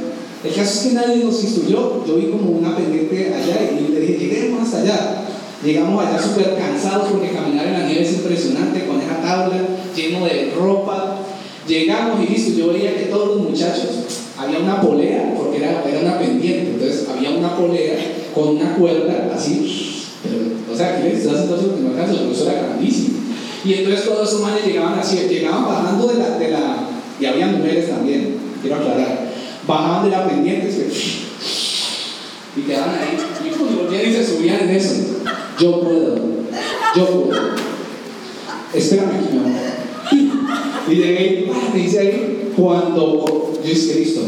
[0.44, 2.06] el caso es que nadie nos instruyó.
[2.06, 5.24] Yo vi como una pendiente allá y le dije, lleguemos hasta allá.
[5.64, 9.58] Llegamos allá súper cansados porque caminar en la nieve es impresionante con esa tabla
[9.96, 11.18] lleno de ropa.
[11.68, 13.90] Llegamos y listo, yo veía que todos los muchachos,
[14.38, 17.98] había una polea, porque era, era una pendiente, entonces había una polea
[18.38, 20.06] con una cuerda así,
[20.72, 23.18] o sea, que les estás haciendo eso que no alcanza, pero eso era grandísimo.
[23.66, 26.78] Y entonces todos esos manes llegaban así, llegaban bajando de la, de la,
[27.20, 29.32] y había mujeres también, quiero aclarar,
[29.66, 30.70] bajaban de la pendiente
[32.56, 34.96] y quedaban ahí, y volvían y se subían en eso.
[35.60, 36.16] Yo puedo,
[36.96, 37.42] yo puedo.
[38.74, 39.52] Espérame aquí, mi amor.
[40.90, 44.22] Y llegué, me dice ahí, cuando yo dije, listo,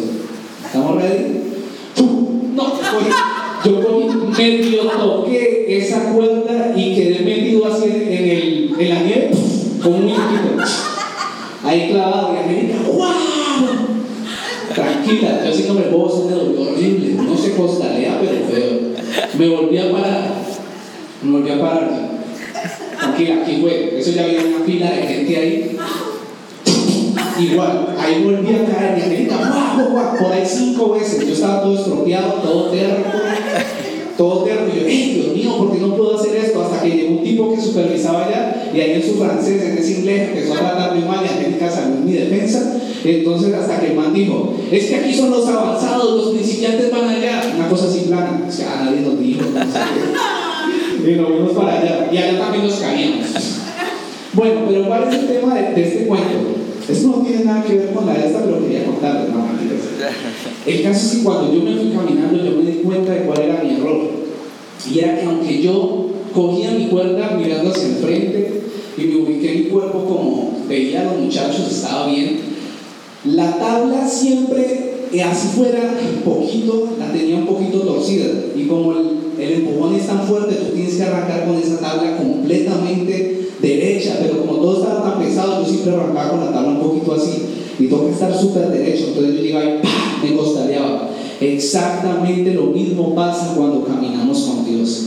[0.66, 1.42] ¿estamos ready?
[1.96, 2.56] ¡Pum!
[2.56, 3.10] No, cogí,
[3.66, 3.80] yo
[4.38, 9.32] medio toqué esa cuerda y quedé metido así en, el, en la nieve,
[9.82, 10.64] como un chiquito.
[11.64, 13.14] Ahí clavado, y América, ¡guau!
[14.74, 18.80] Tranquila, yo haciéndome el bobo se me dolió horrible, no se costalea, pero feo.
[19.38, 20.36] Me volví a parar,
[21.22, 22.10] me volví a parar.
[22.98, 25.78] Tranquila, aquí fue, eso ya había una pila de gente ahí.
[27.40, 29.00] Igual, ahí volví a caer
[30.20, 31.26] por ahí cinco veces.
[31.26, 33.10] Yo estaba todo estropeado, todo terco,
[34.18, 34.66] todo terco.
[34.68, 36.62] Yo, ¡ay, Dios mío, por qué no puedo hacer esto!
[36.62, 40.00] Hasta que llegó un tipo que supervisaba allá y ahí en su francés, en ese
[40.00, 42.76] inglés, empezó a tratarme mal y Angélica salió en mi defensa.
[43.04, 47.08] Entonces, hasta que el man dijo, es que aquí son los avanzados, los principiantes van
[47.08, 47.42] allá.
[47.56, 48.44] Una cosa así plana.
[48.48, 51.10] O sea, nadie nos dijo, no.
[51.10, 52.10] Y nos fuimos para allá.
[52.12, 53.28] Y allá también nos caíamos.
[54.34, 56.59] Bueno, pero ¿cuál es el tema de este cuento?
[56.90, 59.46] Esto no tiene nada que ver con la de esta, pero quería contarles, no.
[60.66, 63.42] El caso es que cuando yo me fui caminando, yo me di cuenta de cuál
[63.42, 64.10] era mi error.
[64.92, 68.62] Y era que aunque yo cogía mi cuerda mirando hacia el frente
[68.98, 72.40] y me ubiqué mi cuerpo como veía a los muchachos, estaba bien,
[73.26, 78.28] la tabla siempre, eh, así fuera poquito, la tenía un poquito torcida.
[78.56, 83.39] Y como el empujón es tan fuerte, tú tienes que arrancar con esa tabla completamente
[83.62, 87.14] derecha, pero como todo estaba tan pesado, yo siempre arrancaba con la tabla un poquito
[87.14, 87.44] así.
[87.80, 90.24] Y tengo que estar súper derecho, entonces yo llegaba y ¡pah!
[90.24, 91.10] me costaleaba.
[91.40, 95.06] Exactamente lo mismo pasa cuando caminamos con Dios.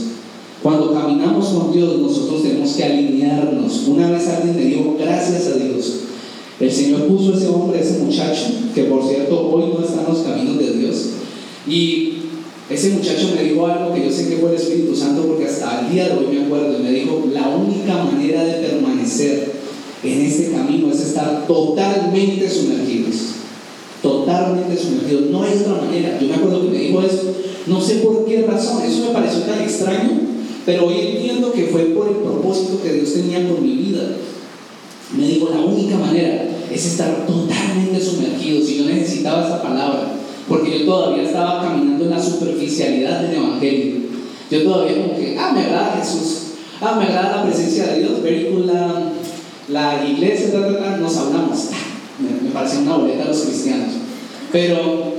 [0.63, 3.87] Cuando caminamos con Dios, nosotros tenemos que alinearnos.
[3.87, 5.99] Una vez alguien me dijo, gracias a Dios.
[6.59, 10.23] El Señor puso ese hombre, ese muchacho, que por cierto hoy no está en los
[10.23, 11.09] caminos de Dios.
[11.67, 12.12] Y
[12.69, 15.81] ese muchacho me dijo algo que yo sé que fue el Espíritu Santo porque hasta
[15.81, 16.79] el día de hoy me acuerdo.
[16.79, 19.51] Y me dijo, la única manera de permanecer
[20.03, 23.15] en este camino es estar totalmente sumergidos.
[24.01, 25.29] Totalmente sumergidos.
[25.29, 26.17] No hay otra manera.
[26.19, 27.33] Yo me acuerdo que me dijo eso.
[27.67, 28.81] No sé por qué razón.
[28.83, 30.21] Eso me pareció tan extraño.
[30.65, 34.17] Pero hoy entiendo que fue por el propósito que Dios tenía con mi vida.
[35.17, 38.69] Me dijo, la única manera es estar totalmente sumergidos.
[38.69, 40.22] Y yo necesitaba esa palabra.
[40.47, 43.95] Porque yo todavía estaba caminando en la superficialidad del Evangelio.
[44.51, 46.37] Yo todavía como que, ah, me agrada Jesús,
[46.81, 48.11] ah, me agrada la presencia de Dios,
[48.51, 48.71] cool
[49.69, 50.49] la, iglesia,
[50.99, 51.59] nos hablamos.
[52.19, 53.93] Me, me parecía una boleta a los cristianos.
[54.51, 55.13] Pero,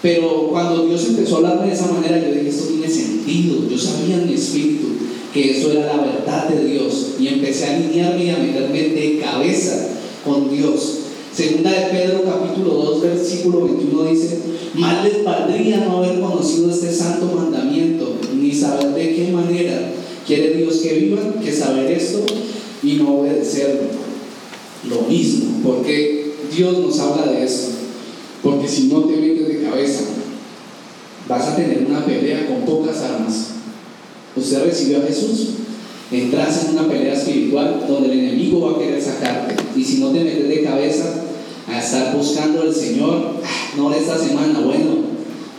[0.00, 3.68] pero cuando Dios empezó a hablarme de esa manera, yo dije, esto tiene sentido.
[3.68, 4.88] Yo sabía en mi espíritu
[5.32, 9.18] que eso era la verdad de Dios y empecé a alinearme y a meterme de
[9.18, 9.88] cabeza
[10.24, 10.98] con Dios.
[11.34, 14.38] Segunda de Pedro capítulo 2 versículo 21 dice,
[14.74, 19.92] mal les valdría no haber conocido este santo mandamiento, ni saber de qué manera
[20.26, 22.26] quiere Dios que vivan, que saber esto
[22.82, 23.88] y no obedecerlo.
[24.90, 27.76] Lo mismo, porque Dios nos habla de esto.
[28.42, 30.00] Porque si no te metes de cabeza,
[31.26, 33.52] vas a tener una pelea con pocas armas.
[34.36, 35.48] Usted recibió a Jesús,
[36.10, 39.54] entras en una pelea espiritual donde el enemigo va a querer sacarte.
[39.74, 41.21] Y si no te metes de cabeza
[41.68, 45.12] a estar buscando al Señor, ah, no esta semana, bueno,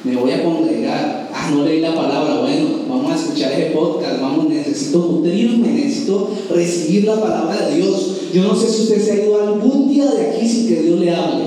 [0.03, 4.21] me voy a congregar, ah, no leí la palabra, bueno, vamos a escuchar ese podcast,
[4.21, 8.17] vamos, necesito nutrirme, necesito recibir la palabra de Dios.
[8.33, 10.99] Yo no sé si usted se ha ido algún día de aquí sin que Dios
[10.99, 11.43] le hable,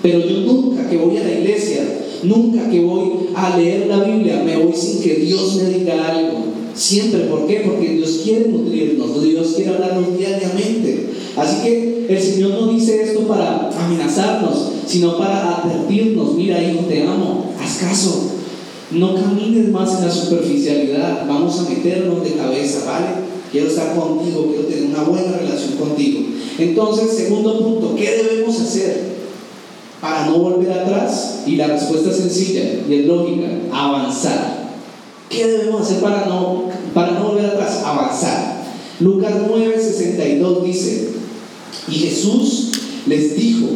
[0.00, 1.82] pero yo nunca que voy a la iglesia,
[2.22, 6.52] nunca que voy a leer la Biblia, me voy sin que Dios me diga algo.
[6.74, 7.62] Siempre, ¿por qué?
[7.66, 11.11] Porque Dios quiere nutrirnos, Dios quiere hablarnos diariamente.
[11.36, 17.02] Así que el Señor no dice esto para amenazarnos, sino para advertirnos, mira hijo, te
[17.02, 18.30] amo, haz caso.
[18.90, 23.06] No camines más en la superficialidad, vamos a meternos de cabeza, ¿vale?
[23.50, 26.20] Quiero estar contigo, quiero tener una buena relación contigo.
[26.58, 29.12] Entonces, segundo punto, ¿qué debemos hacer
[30.00, 31.40] para no volver atrás?
[31.46, 34.70] Y la respuesta es sencilla y es lógica, avanzar.
[35.30, 37.82] ¿Qué debemos hacer para no, para no volver atrás?
[37.84, 38.62] Avanzar.
[39.00, 41.08] Lucas 9:62 dice,
[41.88, 42.70] y Jesús
[43.06, 43.66] les dijo,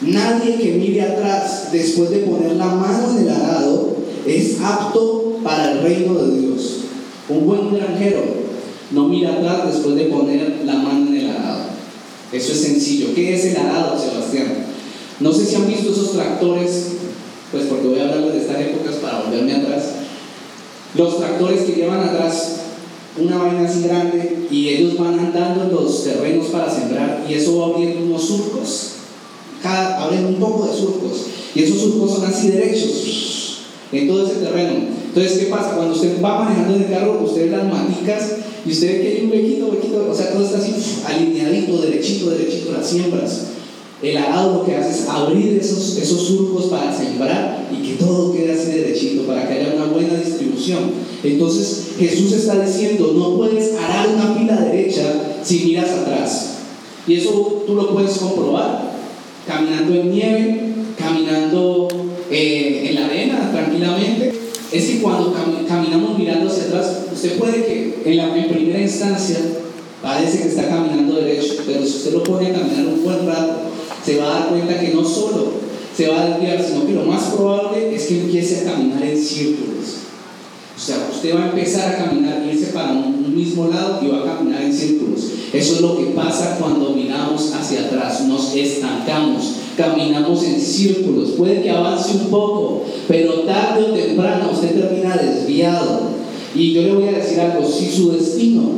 [0.00, 5.72] nadie que mire atrás después de poner la mano en el arado es apto para
[5.72, 6.76] el reino de Dios.
[7.28, 8.22] Un buen granjero
[8.92, 11.64] no mira atrás después de poner la mano en el arado.
[12.32, 13.14] Eso es sencillo.
[13.14, 14.66] ¿Qué es el arado, Sebastián?
[15.20, 16.88] No sé si han visto esos tractores,
[17.50, 19.82] pues porque voy a hablar de estas épocas para volverme atrás
[20.96, 22.60] los tractores que llevan atrás
[23.18, 27.58] una vaina así grande y ellos van andando en los terrenos para sembrar y eso
[27.58, 28.92] va abriendo unos surcos,
[29.62, 33.60] cada, abren un poco de surcos y esos surcos son así derechos
[33.92, 34.74] en todo ese terreno.
[35.08, 35.76] Entonces, ¿qué pasa?
[35.76, 39.08] Cuando usted va manejando en el carro, usted ve las maticas y usted ve que
[39.08, 40.74] hay un huequito, huequito, o sea, todo está así
[41.06, 43.46] alineadito, derechito, derechito, las siembras.
[44.02, 48.32] El arado lo que hace es abrir esos, esos surcos para sembrar y que todo
[48.32, 50.90] quede así derechito, para que haya una buena distribución.
[51.22, 56.56] Entonces Jesús está diciendo, no puedes arar una fila derecha si miras atrás.
[57.06, 58.92] Y eso tú lo puedes comprobar
[59.46, 60.60] caminando en nieve,
[60.98, 61.88] caminando
[62.30, 64.32] eh, en la arena tranquilamente.
[64.72, 65.32] Es que cuando
[65.68, 69.38] caminamos mirando hacia atrás, usted puede que en la primera instancia
[70.02, 73.54] parece que está caminando derecho, pero si usted lo pone a caminar un buen rato,
[74.04, 75.65] se va a dar cuenta que no solo
[75.96, 79.18] se va a desviar, sino que lo más probable es que empiece a caminar en
[79.18, 79.76] círculos.
[80.76, 84.20] O sea, usted va a empezar a caminar, irse para un mismo lado y va
[84.20, 85.20] a caminar en círculos.
[85.52, 91.30] Eso es lo que pasa cuando miramos hacia atrás, nos estancamos, caminamos en círculos.
[91.30, 96.10] Puede que avance un poco, pero tarde o temprano usted termina desviado.
[96.54, 98.72] Y yo le voy a decir algo, si su destino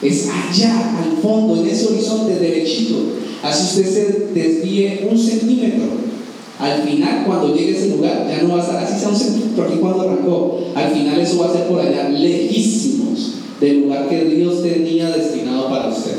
[0.00, 6.05] es allá, al fondo, en ese horizonte derechito, Así usted se desvíe un centímetro.
[6.58, 9.16] Al final, cuando llegue a ese lugar, ya no va a estar así sea un
[9.16, 10.58] centímetro aquí cuando arrancó.
[10.74, 15.68] Al final eso va a ser por allá lejísimos del lugar que Dios tenía destinado
[15.68, 16.16] para usted.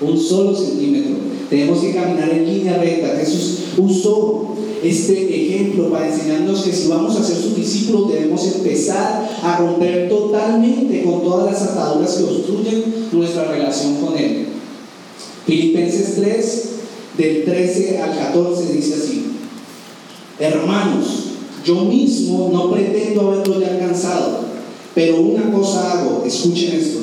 [0.00, 1.16] Un solo centímetro.
[1.48, 3.16] Tenemos que caminar en línea recta.
[3.18, 9.28] Jesús usó este ejemplo para enseñarnos que si vamos a ser sus discípulos debemos empezar
[9.42, 14.46] a romper totalmente con todas las ataduras que obstruyen nuestra relación con Él.
[15.46, 16.68] Filipenses 3,
[17.16, 19.24] del 13 al 14, dice así,
[20.38, 21.24] hermanos,
[21.64, 24.40] yo mismo no pretendo haberlo ya alcanzado,
[24.94, 26.98] pero una cosa hago, escuchen esto,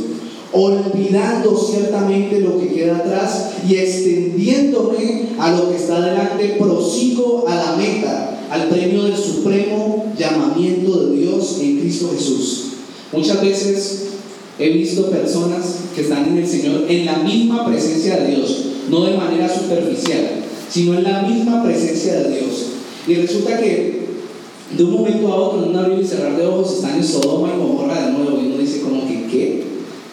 [0.53, 7.55] olvidando ciertamente lo que queda atrás y extendiéndome a lo que está delante, prosigo a
[7.55, 12.66] la meta, al premio del supremo llamamiento de Dios en Cristo Jesús.
[13.12, 14.05] Muchas veces
[14.57, 19.05] he visto personas que están en el Señor en la misma presencia de Dios, no
[19.05, 22.64] de manera superficial, sino en la misma presencia de Dios.
[23.08, 24.06] Y resulta que
[24.76, 27.53] de un momento a otro, en un abrir y cerrar de ojos, están en Sodoma
[27.56, 28.39] y Gomorra de nuevo.
[28.41, 29.64] Y uno dice como que, ¿qué?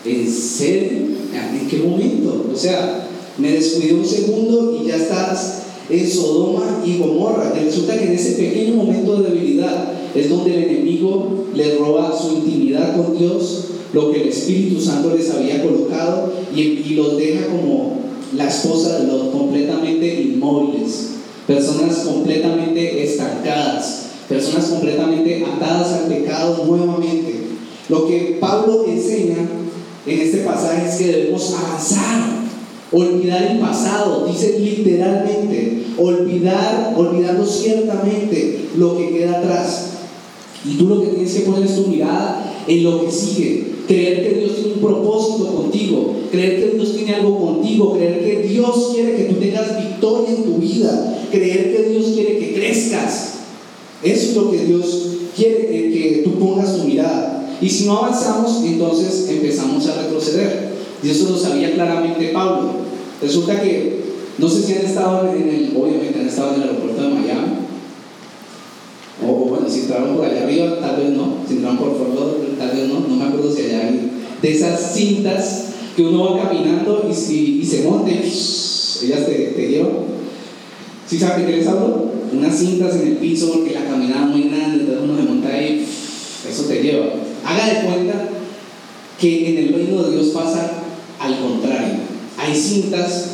[0.04, 0.98] ¿En serio?
[1.32, 2.46] ¿En qué momento?
[2.52, 7.54] O sea, me descuidé un segundo y ya estás en Sodoma y Gomorra.
[7.58, 12.16] Y resulta que en ese pequeño momento de debilidad es donde el enemigo le roba
[12.16, 17.46] su intimidad con Dios, lo que el Espíritu Santo les había colocado y, los deja
[17.46, 17.96] como
[18.36, 21.12] la esposa los completamente inmóviles,
[21.46, 27.34] personas completamente estancadas, personas completamente atadas al pecado nuevamente.
[27.88, 29.36] Lo que Pablo enseña
[30.06, 32.42] en este pasaje es que debemos avanzar,
[32.92, 39.88] olvidar el pasado, dice literalmente, olvidar, olvidando ciertamente lo que queda atrás.
[40.64, 44.22] Y tú lo que tienes que poner es tu mirada en lo que sigue, creer
[44.22, 48.90] que Dios tiene un propósito contigo, creer que Dios tiene algo contigo, creer que Dios
[48.94, 53.34] quiere que tú tengas victoria en tu vida, creer que Dios quiere que crezcas.
[54.02, 57.56] Eso es lo que Dios quiere que tú pongas tu mirada.
[57.60, 60.72] Y si no avanzamos, entonces empezamos a retroceder.
[61.02, 62.70] Y eso lo sabía claramente Pablo.
[63.20, 64.00] Resulta que,
[64.38, 67.52] no sé si han estado en el, obviamente han estado en el aeropuerto de Miami.
[69.24, 71.36] O, bueno, si entraron por allá arriba, tal vez no.
[71.46, 73.00] Si entraron por Fort tal vez no.
[73.00, 74.10] No me acuerdo si hay
[74.40, 75.64] de esas cintas
[75.96, 79.92] que uno va caminando y, si, y se monte, ellas te, te llevan.
[81.06, 82.10] ¿Sí saben de qué les hablo?
[82.32, 85.86] Unas cintas en el piso porque la caminada muy grande, entonces uno se monta ahí,
[86.48, 87.06] eso te lleva.
[87.44, 88.28] Haga de cuenta
[89.20, 90.70] que en el reino de Dios pasa
[91.18, 91.94] al contrario.
[92.38, 93.26] Hay cintas,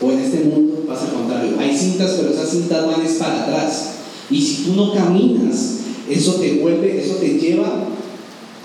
[0.00, 1.52] o en este mundo pasa al contrario.
[1.58, 3.90] Hay cintas, pero esas cintas van es para atrás.
[4.28, 5.76] Y si tú no caminas,
[6.10, 7.86] eso te vuelve, eso te lleva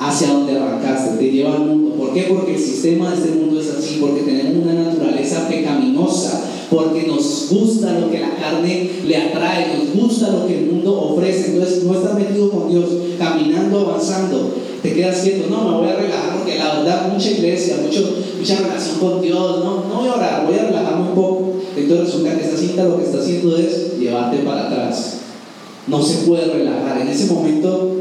[0.02, 1.96] hacia donde arrancaste, te lleva al mundo.
[1.96, 2.24] ¿Por qué?
[2.24, 6.42] Porque el sistema de este mundo es así, porque tenemos una naturaleza pecaminosa,
[6.72, 11.00] porque nos gusta lo que la carne le atrae, nos gusta lo que el mundo
[11.00, 11.52] ofrece.
[11.52, 12.86] Entonces no estás metido con Dios,
[13.20, 14.56] caminando, avanzando.
[14.82, 18.58] Te quedas quieto, no, me voy a relajar porque la verdad, mucha iglesia, mucho, mucha
[18.58, 21.54] relación con Dios, no, no voy a orar, voy a relajarme un poco.
[21.78, 25.18] Entonces resulta que esta cinta lo que está haciendo es llevarte para atrás.
[25.86, 27.02] No se puede relajar.
[27.02, 28.01] En ese momento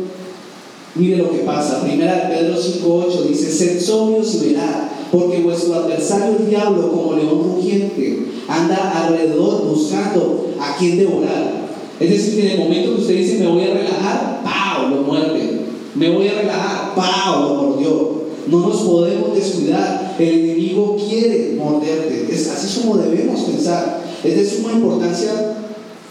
[0.95, 1.83] Mire lo que pasa.
[1.83, 7.15] Primera de Pedro 5.8 dice, sed sobrios y velad, porque vuestro adversario el diablo, como
[7.15, 11.71] león rugiente, anda alrededor buscando a quien devorar.
[12.01, 14.91] Es decir, en el momento que usted dice, me voy a relajar, ¡pau!
[14.91, 15.61] lo muerde.
[15.95, 17.43] Me voy a relajar, ¡pau!
[17.43, 18.21] lo mordió.
[18.49, 20.17] No nos podemos descuidar.
[20.19, 22.27] El enemigo quiere morderte.
[22.33, 24.03] Es así como debemos pensar.
[24.25, 25.60] Es de suma importancia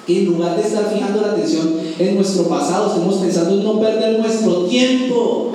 [0.08, 4.20] en lugar de estar fijando la atención en nuestro pasado, estamos pensando en no perder
[4.20, 5.54] nuestro tiempo.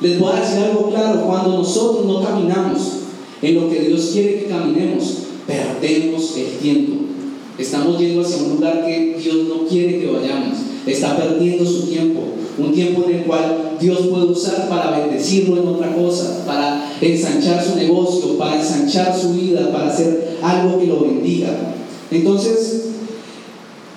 [0.00, 2.92] Les voy a decir algo claro, cuando nosotros no caminamos
[3.42, 7.04] en lo que Dios quiere que caminemos, perdemos el tiempo.
[7.58, 10.58] Estamos yendo hacia un lugar que Dios no quiere que vayamos.
[10.86, 12.20] Está perdiendo su tiempo.
[12.56, 17.64] Un tiempo en el cual Dios puede usar para bendecirlo en otra cosa, para ensanchar
[17.64, 21.74] su negocio, para ensanchar su vida, para hacer algo que lo bendiga.
[22.10, 22.86] Entonces,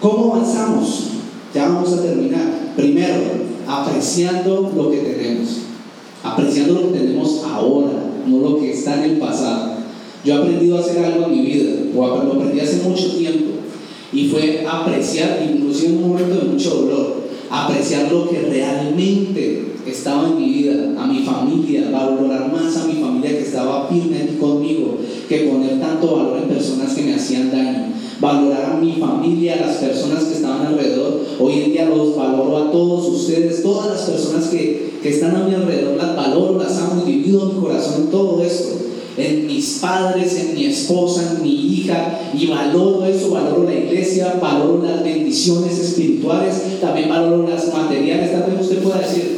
[0.01, 1.09] ¿Cómo avanzamos?
[1.53, 2.73] Ya vamos a terminar.
[2.75, 3.21] Primero,
[3.67, 5.57] apreciando lo que tenemos.
[6.23, 7.91] Apreciando lo que tenemos ahora,
[8.25, 9.75] no lo que está en el pasado.
[10.25, 13.51] Yo he aprendido a hacer algo en mi vida, o lo aprendí hace mucho tiempo,
[14.11, 17.21] y fue apreciar, inclusive en un momento de mucho dolor,
[17.51, 23.01] apreciar lo que realmente estaba en mi vida, a mi familia, valorar más a mi
[23.01, 24.97] familia que estaba firme aquí conmigo,
[25.29, 29.65] que poner tanto valor en personas que me hacían daño valorar a mi familia, a
[29.67, 31.21] las personas que estaban alrededor.
[31.39, 35.43] Hoy en día los valoro a todos ustedes, todas las personas que, que están a
[35.43, 38.77] mi alrededor, las valoro, las amo divido mi corazón en todo esto.
[39.17, 44.37] En mis padres, en mi esposa, en mi hija, y valoro eso, valoro la iglesia,
[44.41, 48.31] valoro las bendiciones espirituales, también valoro las materiales.
[48.31, 49.35] Tal vez usted pueda decir,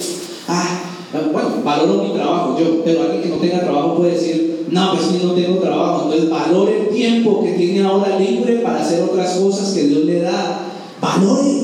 [0.47, 0.83] ah,
[1.31, 4.42] bueno, valoro mi trabajo, yo, pero alguien que no tenga trabajo puede decir,
[4.73, 6.05] no, pues yo no tengo trabajo.
[6.05, 10.21] Entonces valore el tiempo que tiene ahora libre para hacer otras cosas que Dios le
[10.21, 10.67] da.
[10.99, 11.63] Valore,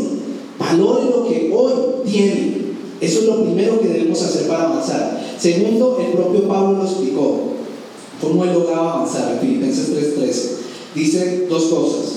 [0.60, 1.74] valore lo que hoy
[2.05, 2.60] tiene.
[3.01, 5.20] Eso es lo primero que debemos hacer para avanzar.
[5.39, 7.39] Segundo, el propio Pablo lo explicó.
[8.22, 9.32] ¿Cómo él lograba avanzar?
[9.34, 10.49] En Filipenses 3:13.
[10.93, 12.16] Dice dos cosas.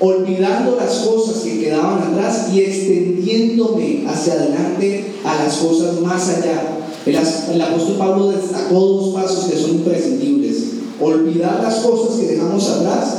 [0.00, 6.73] Olvidando las cosas que quedaban atrás y extendiéndome hacia adelante a las cosas más allá
[7.06, 10.64] el, apóstol Pablo destacó dos pasos que son imprescindibles.
[11.00, 13.18] Olvidar las cosas que dejamos atrás,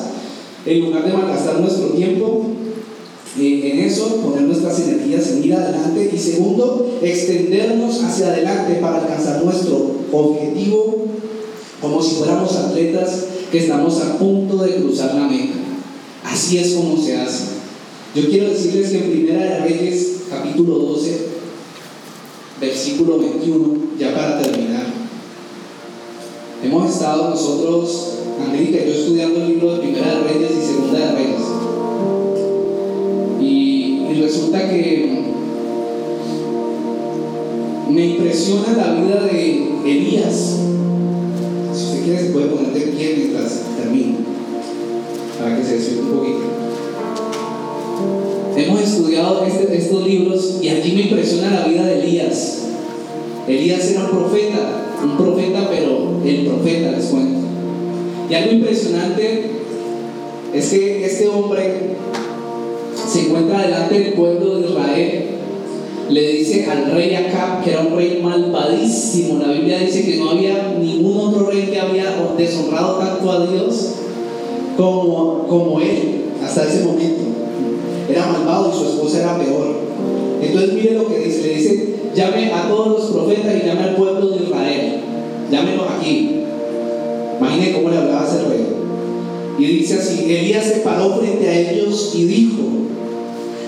[0.65, 2.45] en lugar de malgastar nuestro tiempo
[3.37, 6.09] eh, en eso, poner nuestras energías en ir adelante.
[6.11, 11.05] Y segundo, extendernos hacia adelante para alcanzar nuestro objetivo
[11.81, 15.55] como si fuéramos atletas que estamos a punto de cruzar la meta.
[16.23, 17.43] Así es como se hace.
[18.15, 21.34] Yo quiero decirles que en Primera de Reyes, capítulo 12,
[22.59, 24.85] versículo 21, ya para terminar.
[26.63, 30.99] Hemos estado nosotros Angélica y yo estudiando el libro de Primera de Reyes y Segunda
[30.99, 31.41] de Reyes.
[33.41, 35.23] Y, resulta que
[37.91, 40.57] me impresiona la vida de Elías.
[41.73, 44.17] Si usted quiere, se puede poner de pie mientras termino,
[45.37, 46.39] para que se despierte un poquito.
[48.57, 49.04] Hemos estudiado
[49.47, 52.63] este- estos libros y aquí me impresiona la vida de Elías.
[53.47, 57.39] Elías era un profeta, un profeta, pero el profeta, les cuento.
[58.29, 59.51] Y algo impresionante
[60.53, 61.95] es que este hombre
[63.07, 65.25] se encuentra delante del pueblo de Israel
[66.09, 69.39] le dice al rey Acab, que era un rey malvadísimo.
[69.39, 73.95] La Biblia dice que no había ningún otro rey que había deshonrado tanto a Dios
[74.77, 77.34] como, como él hasta ese momento.
[78.09, 79.75] Era malvado y su esposa era peor.
[80.41, 83.95] Entonces mire lo que dice, le dice, llame a todos los profetas y llame al
[83.95, 85.01] pueblo de Israel.
[85.51, 86.41] Llámenos aquí.
[87.39, 88.65] Imagine cómo le hablaba ese rey.
[89.57, 92.63] Y dice así, Elías se paró frente a ellos y dijo,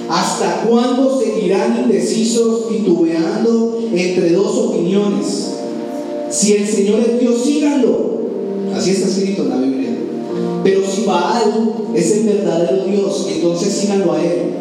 [0.10, 5.54] ¿Hasta cuándo seguirán indecisos titubeando entre dos opiniones?
[6.30, 8.22] Si el Señor es Dios, síganlo.
[8.74, 9.87] Así está escrito en la Biblia.
[10.64, 14.54] Pero si Baal es el verdadero Dios, entonces síganlo a él.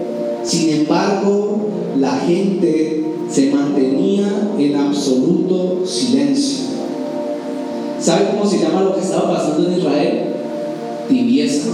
[0.45, 1.59] Sin embargo,
[1.99, 6.67] la gente se mantenía en absoluto silencio.
[8.01, 10.35] ¿Sabe cómo se llama lo que estaba pasando en Israel?
[11.09, 11.71] Tibieza.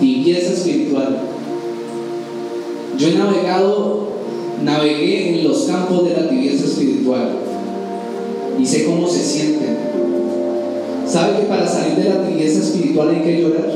[0.00, 1.20] Tibieza espiritual.
[2.98, 4.08] Yo he navegado,
[4.64, 7.38] navegué en los campos de la tibieza espiritual
[8.58, 9.66] y sé cómo se siente.
[11.06, 13.68] ¿Sabe que para salir de la tibieza espiritual hay que llorar?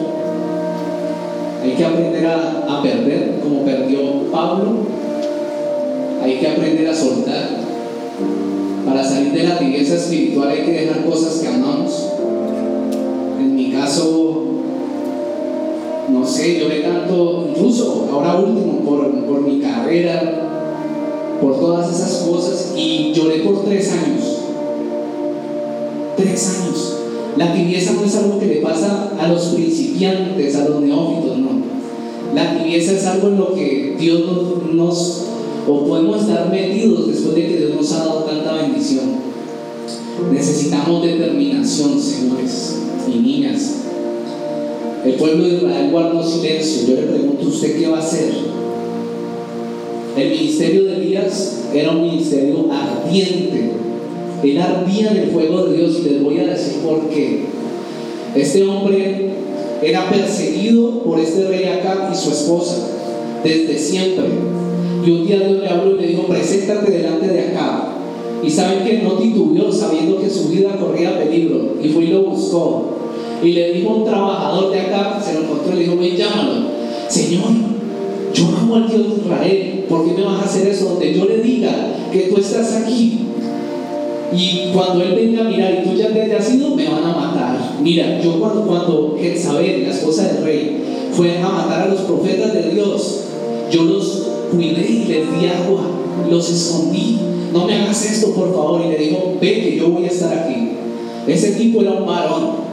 [1.63, 4.67] Hay que aprender a, a perder, como perdió Pablo.
[6.23, 7.49] Hay que aprender a soltar.
[8.87, 12.07] Para salir de la tibieza espiritual hay que dejar cosas que amamos.
[13.39, 14.43] En mi caso,
[16.09, 20.49] no sé, lloré tanto, incluso ahora último, por, por mi carrera,
[21.41, 24.39] por todas esas cosas, y lloré por tres años.
[26.17, 26.88] Tres años.
[27.39, 31.51] La tibieza no es algo que le pasa a los principiantes, a los neófitos, no.
[32.35, 34.23] La tibieza es algo en lo que Dios
[34.73, 35.25] nos,
[35.69, 39.05] o podemos estar metidos después de que Dios nos ha dado tanta bendición.
[40.33, 42.75] Necesitamos determinación, señores
[43.07, 43.75] y niñas.
[45.05, 46.89] El pueblo de Israel guardó silencio.
[46.89, 48.33] Yo le pregunto a usted qué va a hacer.
[50.17, 53.88] El ministerio de Elías era un ministerio ardiente.
[54.43, 57.45] Él ardía en el fuego de Dios y les voy a decir por qué.
[58.35, 59.31] Este hombre
[59.83, 62.89] era perseguido por este rey Acab y su esposa
[63.43, 64.27] desde siempre.
[65.05, 67.99] Y un día Dios le habló y le dijo, preséntate delante de Acab.
[68.43, 71.75] Y saben que no titubeó sabiendo que su vida corría peligro.
[71.83, 72.99] Y fue y lo buscó.
[73.43, 76.17] Y le dijo a un trabajador de acá, se lo encontró y le dijo, ven,
[76.17, 76.69] llámalo.
[77.09, 77.45] Señor,
[78.35, 79.85] yo amo al Dios de Israel.
[79.89, 80.91] ¿Por qué me vas a hacer eso?
[80.91, 81.71] Donde yo le diga
[82.13, 83.28] que tú estás aquí.
[84.33, 87.17] Y cuando él venga a mirar y tú ya te hayas ido, me van a
[87.17, 87.79] matar.
[87.83, 92.53] Mira, yo cuando, cuando Jezabel, la esposa del rey, fue a matar a los profetas
[92.53, 93.25] de Dios,
[93.71, 95.83] yo los cuidé y les di agua,
[96.31, 97.19] los escondí.
[97.53, 98.83] No me hagas esto, por favor.
[98.85, 100.73] Y le dijo, ve que yo voy a estar aquí.
[101.27, 102.69] Ese tipo era un varón.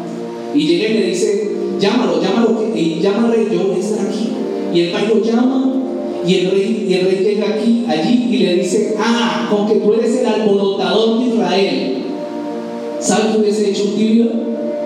[0.53, 4.29] Y llega y le dice, llámalo, llámalo, y al rey, yo voy a estar aquí.
[4.73, 5.74] Y el lo llama,
[6.27, 9.75] y el rey, y el rey llega aquí, allí, y le dice, ah, con que
[9.75, 11.97] tú eres el alborotador de Israel.
[12.99, 14.25] ¿Sabes qué hubiese hecho un tibio?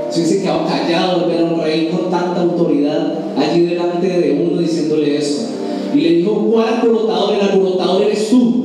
[0.09, 4.31] Se hubiese quedado callado al ver a un rey con tanta autoridad allí delante de
[4.31, 5.49] uno diciéndole eso.
[5.95, 7.35] Y le dijo, ¿cuál alborotador?
[7.35, 8.63] El alborotador eres tú,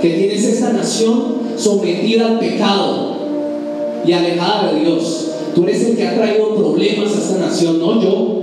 [0.00, 3.16] que tienes esta nación sometida al pecado
[4.06, 5.30] y alejada de Dios.
[5.54, 8.42] Tú eres el que ha traído problemas a esta nación, no yo.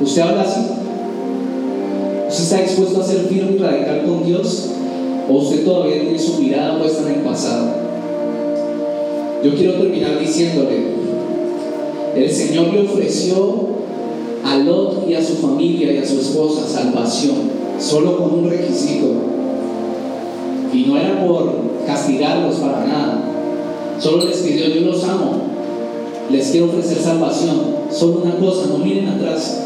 [0.00, 0.81] ¿Usted habla así?
[2.32, 4.70] ¿Usted está dispuesto a ser firme y radical con Dios?
[5.28, 7.66] ¿O usted todavía tiene su mirada puesta en el pasado?
[9.44, 10.78] Yo quiero terminar diciéndole,
[12.16, 13.36] el Señor le ofreció
[14.46, 17.36] a Lot y a su familia y a su esposa salvación,
[17.78, 19.08] solo con un requisito.
[20.72, 21.52] Y no era por
[21.86, 23.24] castigarlos para nada.
[24.00, 25.32] Solo les pidió, yo los amo.
[26.30, 27.56] Les quiero ofrecer salvación.
[27.90, 29.64] Solo una cosa, no miren atrás.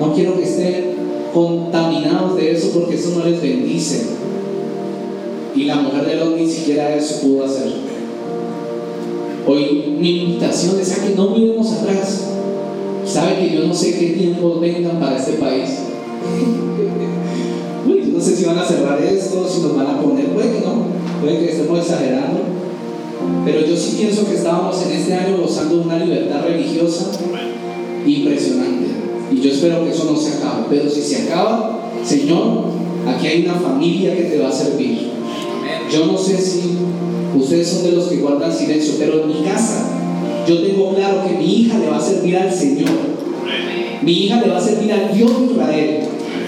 [0.00, 1.05] No quiero que estén
[1.36, 4.06] contaminados de eso porque eso no les bendice.
[5.54, 7.74] Y la mujer de Lot ni siquiera eso pudo hacer.
[9.46, 12.28] Hoy mi invitación es a que no miremos atrás.
[13.04, 15.68] Sabe que yo no sé qué tiempos vengan para este país.
[17.86, 20.60] Uy, no sé si van a cerrar esto, si nos van a poner, puede que
[20.60, 20.86] no,
[21.20, 22.40] puede que estemos exagerando.
[23.44, 27.10] Pero yo sí pienso que estábamos en este año gozando de una libertad religiosa
[28.06, 28.75] impresionante.
[29.36, 30.64] Y yo espero que eso no se acabe.
[30.70, 32.64] Pero si se acaba, Señor,
[33.06, 35.10] aquí hay una familia que te va a servir.
[35.92, 36.78] Yo no sé si
[37.38, 39.90] ustedes son de los que guardan silencio, pero en mi casa
[40.48, 42.88] yo tengo claro que mi hija le va a servir al Señor.
[44.02, 46.00] Mi hija le va a servir al Dios de Israel,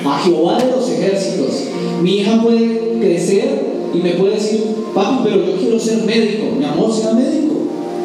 [0.04, 1.64] a Jehová de los ejércitos.
[2.02, 4.64] Mi hija puede crecer y me puede decir,
[4.94, 6.46] papi, pero yo quiero ser médico.
[6.56, 7.54] Mi amor, sea médico.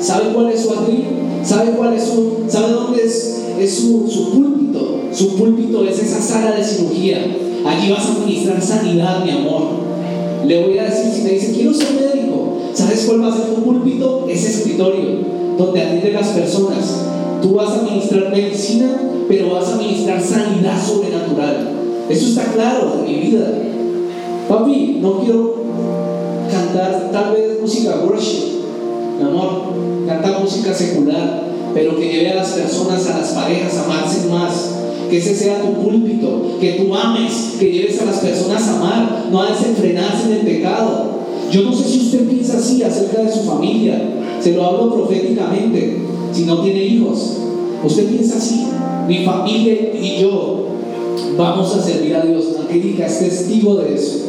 [0.02, 1.06] ¿Sabe cuál es su atril?
[1.44, 5.02] ¿Sabe cuál es su, dónde es, es su, su púlpito?
[5.12, 7.20] Su púlpito es esa sala de cirugía.
[7.66, 9.84] Allí vas a administrar sanidad, mi amor.
[10.46, 13.56] Le voy a decir, si me dice, quiero ser médico, ¿sabes cuál va a ser
[13.56, 14.26] tu púlpito?
[14.30, 17.06] Ese escritorio donde atiende las personas.
[17.42, 21.70] Tú vas a administrar medicina, pero vas a administrar sanidad sobrenatural.
[22.10, 23.52] Eso está claro en mi vida.
[24.48, 25.56] Papi, no quiero
[26.52, 28.53] cantar tal vez música worship,
[29.18, 29.74] mi amor,
[30.08, 31.44] cantar música secular,
[31.74, 34.70] pero que lleve a las personas, a las parejas a amarse más.
[35.10, 39.26] Que ese sea tu púlpito, que tú ames, que lleves a las personas a amar,
[39.32, 41.14] no a desenfrenarse en el pecado.
[41.52, 44.02] Yo no sé si usted piensa así acerca de su familia,
[44.42, 45.98] se lo hablo proféticamente,
[46.32, 47.38] si no tiene hijos.
[47.84, 48.66] Usted piensa así,
[49.08, 50.68] mi familia y yo
[51.38, 52.46] vamos a servir a Dios.
[52.60, 54.20] Angélica es testigo de eso,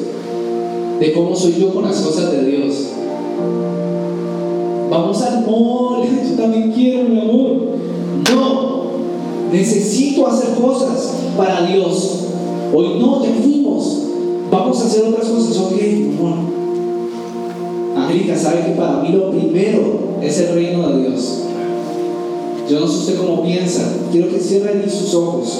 [1.00, 2.74] de cómo soy yo con las cosas de Dios.
[4.90, 7.56] Vamos al mall, yo también quiero, mi amor.
[8.32, 8.82] No,
[9.52, 12.24] necesito hacer cosas para Dios.
[12.72, 14.02] Hoy no, ya fuimos.
[14.50, 15.72] Vamos a hacer otras cosas, ok,
[16.18, 16.54] amor.
[17.96, 21.40] Angélica sabe que para mí lo primero es el reino de Dios.
[22.68, 23.92] Yo no sé usted cómo piensa.
[24.10, 25.58] Quiero que cierren sus ojos.